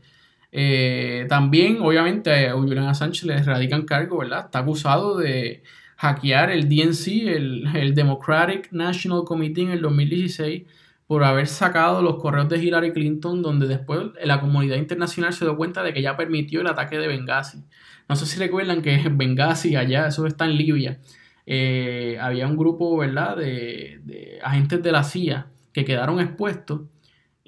Eh, 0.51 1.25
también, 1.29 1.81
obviamente, 1.81 2.47
a 2.47 2.53
Julian 2.53 2.87
Assange 2.87 3.25
le 3.25 3.41
radican 3.43 3.83
cargo, 3.83 4.19
¿verdad? 4.19 4.45
Está 4.45 4.59
acusado 4.59 5.17
de 5.17 5.63
hackear 5.97 6.51
el 6.51 6.69
DNC, 6.69 7.27
el, 7.27 7.93
Democratic 7.95 8.71
National 8.71 9.23
Committee 9.25 9.63
en 9.63 9.71
el 9.71 9.81
2016, 9.81 10.63
por 11.07 11.23
haber 11.23 11.47
sacado 11.47 12.01
los 12.01 12.17
correos 12.17 12.49
de 12.49 12.57
Hillary 12.63 12.91
Clinton, 12.91 13.41
donde 13.41 13.67
después 13.67 14.01
la 14.23 14.41
comunidad 14.41 14.75
internacional 14.75 15.33
se 15.33 15.45
dio 15.45 15.55
cuenta 15.57 15.81
de 15.83 15.93
que 15.93 16.01
ya 16.01 16.17
permitió 16.17 16.61
el 16.61 16.67
ataque 16.67 16.97
de 16.97 17.07
Benghazi. 17.07 17.63
No 18.09 18.15
sé 18.15 18.25
si 18.25 18.39
recuerdan 18.39 18.81
que 18.81 19.09
Benghazi, 19.11 19.75
allá, 19.75 20.07
eso 20.07 20.25
está 20.27 20.45
en 20.45 20.57
Libia, 20.57 20.99
eh, 21.45 22.17
había 22.21 22.45
un 22.47 22.57
grupo, 22.57 22.97
¿verdad?, 22.97 23.37
de, 23.37 24.01
de 24.03 24.39
agentes 24.43 24.83
de 24.83 24.91
la 24.91 25.03
CIA 25.03 25.47
que 25.71 25.85
quedaron 25.85 26.19
expuestos 26.19 26.81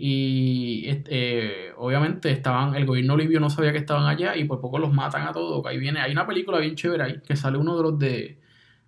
y 0.02 0.88
este, 0.88 1.74
obviamente 1.76 2.32
estaban, 2.32 2.74
el 2.74 2.86
gobierno 2.86 3.18
libio 3.18 3.42
no 3.42 3.50
sabía 3.50 3.74
que 3.74 3.80
estaban 3.80 4.06
allá 4.06 4.38
y 4.38 4.46
por 4.46 4.62
poco 4.62 4.80
los 4.80 4.94
matan 4.94 5.28
a 5.28 5.34
todos. 5.34 5.66
Ahí 5.66 5.78
viene, 5.78 6.00
hay 6.00 6.14
una 6.14 6.26
película 6.26 6.58
bien 6.60 6.76
chévere 6.76 7.04
ahí, 7.04 7.22
que 7.28 7.36
sale 7.36 7.58
uno 7.58 7.76
de 7.76 7.84
los 7.84 8.00
de, 8.00 8.40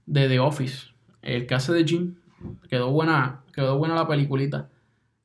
de 0.05 0.29
The 0.29 0.39
Office, 0.39 0.87
el 1.21 1.47
que 1.47 1.53
hace 1.53 1.73
de 1.73 1.83
Jim. 1.83 2.15
Quedó 2.69 2.91
buena, 2.91 3.40
quedó 3.51 3.77
buena 3.77 3.95
la 3.95 4.07
peliculita. 4.07 4.69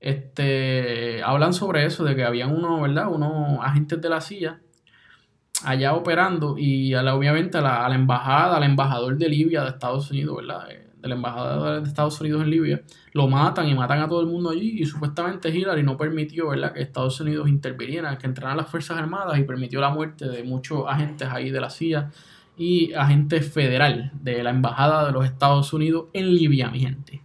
Este, 0.00 1.22
hablan 1.22 1.52
sobre 1.52 1.86
eso, 1.86 2.04
de 2.04 2.14
que 2.14 2.24
habían 2.24 2.54
unos, 2.54 2.82
¿verdad? 2.82 3.10
Unos 3.10 3.58
agentes 3.64 4.00
de 4.00 4.08
la 4.08 4.20
CIA 4.20 4.60
allá 5.64 5.94
operando 5.94 6.56
y 6.58 6.94
obviamente 6.94 7.58
a 7.58 7.88
la, 7.88 7.94
embajada, 7.94 8.56
al 8.56 8.64
embajador 8.64 9.16
de 9.16 9.28
Libia 9.28 9.62
de 9.62 9.70
Estados 9.70 10.10
Unidos, 10.10 10.36
¿verdad? 10.36 10.70
Eh, 10.70 10.86
de 11.00 11.08
la 11.08 11.14
embajada 11.14 11.80
de 11.80 11.88
Estados 11.88 12.20
Unidos 12.20 12.42
en 12.42 12.50
Libia, 12.50 12.82
lo 13.12 13.28
matan 13.28 13.68
y 13.68 13.74
matan 13.74 14.00
a 14.00 14.08
todo 14.08 14.20
el 14.20 14.26
mundo 14.26 14.50
allí 14.50 14.80
y 14.80 14.86
supuestamente 14.86 15.50
Hillary 15.50 15.82
no 15.82 15.96
permitió, 15.96 16.48
¿verdad? 16.48 16.72
Que 16.72 16.82
Estados 16.82 17.20
Unidos 17.20 17.48
interviniera, 17.48 18.16
que 18.18 18.26
entraran 18.26 18.56
las 18.56 18.68
Fuerzas 18.68 18.98
Armadas 18.98 19.38
y 19.38 19.44
permitió 19.44 19.80
la 19.80 19.90
muerte 19.90 20.26
de 20.26 20.42
muchos 20.42 20.84
agentes 20.88 21.28
ahí 21.28 21.50
de 21.50 21.60
la 21.60 21.70
CIA 21.70 22.10
y 22.56 22.92
agentes 22.94 23.52
federal 23.52 24.10
de 24.14 24.42
la 24.42 24.50
embajada 24.50 25.06
de 25.06 25.12
los 25.12 25.24
Estados 25.24 25.72
Unidos 25.72 26.06
en 26.12 26.34
Libia, 26.34 26.70
mi 26.70 26.80
gente. 26.80 27.22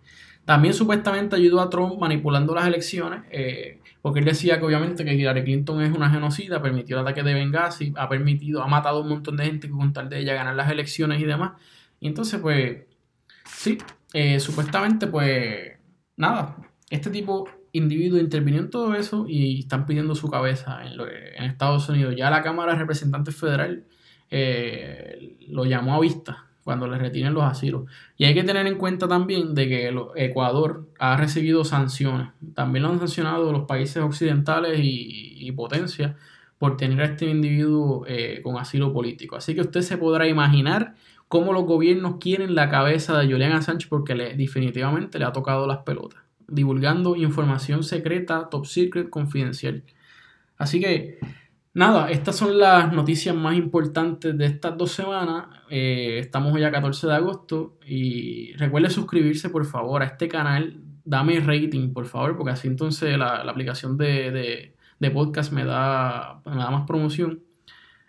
También 0.52 0.74
supuestamente 0.74 1.38
ayudó 1.38 1.62
a 1.62 1.70
Trump 1.70 1.98
manipulando 1.98 2.54
las 2.54 2.68
elecciones, 2.68 3.22
eh, 3.32 3.80
porque 4.02 4.20
él 4.20 4.26
decía 4.26 4.60
que 4.60 4.66
obviamente 4.66 5.06
que 5.06 5.14
Hillary 5.14 5.46
Clinton 5.46 5.82
es 5.82 5.96
una 5.96 6.10
genocida, 6.10 6.62
permitió 6.62 6.98
el 6.98 7.04
ataque 7.04 7.24
de 7.24 7.34
Benghazi, 7.34 7.94
ha 7.96 8.10
permitido, 8.10 8.62
ha 8.62 8.68
matado 8.68 8.98
a 8.98 9.02
un 9.02 9.08
montón 9.08 9.38
de 9.38 9.46
gente 9.46 9.70
con 9.70 9.94
tal 9.94 10.10
de 10.10 10.20
ella 10.20 10.34
ganar 10.34 10.54
las 10.56 10.70
elecciones 10.70 11.22
y 11.22 11.24
demás. 11.24 11.54
Y 12.02 12.08
entonces, 12.10 12.42
pues, 12.42 12.80
sí, 13.46 13.78
eh, 14.12 14.42
supuestamente, 14.42 15.08
pues, 15.08 15.72
nada, 16.18 16.58
este 16.90 17.12
tipo 17.12 17.48
individuo 17.72 18.20
intervino 18.20 18.58
en 18.58 18.70
todo 18.70 18.94
eso 18.96 19.28
y 19.30 19.62
están 19.62 19.86
pidiendo 19.86 20.16
su 20.16 20.30
cabeza 20.30 20.82
en, 20.84 21.00
en 21.00 21.44
Estados 21.46 21.88
Unidos. 21.88 22.14
Ya 22.18 22.30
la 22.30 22.42
Cámara 22.42 22.74
de 22.74 22.80
Representantes 22.80 23.38
Federal 23.38 23.86
eh, 24.30 25.38
lo 25.48 25.64
llamó 25.64 25.96
a 25.96 26.02
vista 26.02 26.51
cuando 26.63 26.88
le 26.88 26.97
retiren 26.97 27.34
los 27.34 27.43
asilos. 27.43 27.84
Y 28.17 28.26
hay 28.26 28.34
que 28.34 28.43
tener 28.43 28.67
en 28.67 28.78
cuenta 28.78 29.08
también 29.08 29.56
de 29.56 29.67
que 29.67 29.93
Ecuador 30.15 30.88
ha 31.00 31.17
recibido 31.17 31.63
sanciones. 31.65 32.30
También 32.54 32.84
lo 32.84 32.89
han 32.89 33.00
sancionado 33.00 33.52
los 33.52 33.65
países 33.65 33.97
occidentales 33.97 34.80
y, 34.82 35.52
potencias 35.56 36.15
por 36.58 36.78
tener 36.78 37.02
a 37.02 37.06
este 37.06 37.26
individuo 37.26 38.06
eh, 38.08 38.39
con 38.41 38.58
asilo 38.58 38.93
político. 38.93 39.36
Así 39.36 39.54
que 39.54 39.62
usted 39.62 39.82
se 39.82 39.97
podrá 39.97 40.28
imaginar 40.28 40.95
cómo 41.28 41.52
los 41.52 41.65
gobiernos 41.65 42.17
quieren 42.19 42.56
la 42.56 42.69
cabeza 42.69 43.17
de 43.17 43.30
Julian 43.30 43.52
Assange 43.52 43.88
porque 43.89 44.15
definitivamente 44.15 45.19
le 45.19 45.26
ha 45.26 45.34
tocado 45.34 45.67
las 45.67 45.80
pelotas, 45.80 46.21
divulgando 46.47 47.15
información 47.17 47.84
secreta, 47.84 48.47
top 48.50 48.65
secret, 48.65 49.10
confidencial. 49.10 49.84
Así 50.58 50.80
que 50.80 51.19
Nada, 51.74 52.12
estas 52.12 52.36
son 52.36 52.60
las 52.60 52.92
noticias 52.92 53.34
más 53.34 53.56
importantes 53.56 54.38
de 54.38 54.46
estas 54.46 54.78
dos 54.78 54.92
semanas. 54.92 55.46
Eh, 55.70 56.20
estamos 56.20 56.60
ya 56.60 56.70
14 56.70 57.08
de 57.08 57.14
agosto 57.14 57.78
y 57.86 58.54
recuerde 58.58 58.90
suscribirse 58.90 59.50
por 59.50 59.66
favor 59.66 60.02
a 60.02 60.06
este 60.06 60.28
canal. 60.28 60.82
Dame 61.06 61.40
rating 61.40 61.94
por 61.94 62.06
favor, 62.08 62.36
porque 62.36 62.52
así 62.52 62.68
entonces 62.68 63.18
la, 63.18 63.38
aplicación 63.44 63.98
de, 63.98 64.76
podcast 65.14 65.54
me 65.54 65.64
da, 65.64 66.42
me 66.46 66.56
más 66.56 66.86
promoción. 66.86 67.42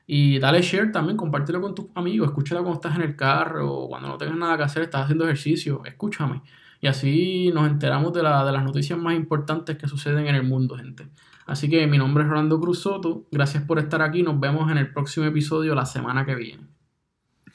Y 0.07 0.41
dale 0.41 0.61
share 0.63 0.91
también, 0.91 1.17
compártelo 1.17 1.61
con 1.61 1.75
tus 1.75 1.87
amigos, 1.95 2.29
escúchalo 2.29 2.63
cuando 2.63 2.81
estás 2.81 2.97
en 2.97 3.03
el 3.03 3.17
carro, 3.17 3.73
o 3.73 3.89
cuando 3.89 4.09
no 4.09 4.19
tengas 4.19 4.37
nada 4.37 4.57
que 4.57 4.65
hacer, 4.65 4.83
estás 4.83 5.05
haciendo 5.05 5.25
ejercicio, 5.25 5.83
escúchame. 5.85 6.43
Y 6.81 6.89
así 6.89 7.53
nos 7.55 7.71
enteramos 7.71 8.13
de, 8.13 8.21
de 8.21 8.53
las 8.53 8.65
noticias 8.65 8.99
más 8.99 9.15
importantes 9.15 9.77
que 9.79 9.87
suceden 9.87 10.27
en 10.27 10.35
el 10.35 10.43
mundo, 10.43 10.77
gente. 10.77 11.09
Así 11.53 11.69
que 11.69 11.87
mi 11.87 11.99
nombre 11.99 12.25
es 12.25 12.31
Rolando 12.31 12.59
Cruz 12.59 12.79
Soto. 12.81 13.27
Gracias 13.31 13.63
por 13.65 13.79
estar 13.79 14.01
aquí. 14.01 14.23
Nos 14.23 14.41
vemos 14.41 14.71
en 14.71 14.79
el 14.79 14.91
próximo 14.91 15.27
episodio 15.27 15.75
la 15.75 15.85
semana 15.85 16.25
que 16.25 16.35
viene. 16.35 16.72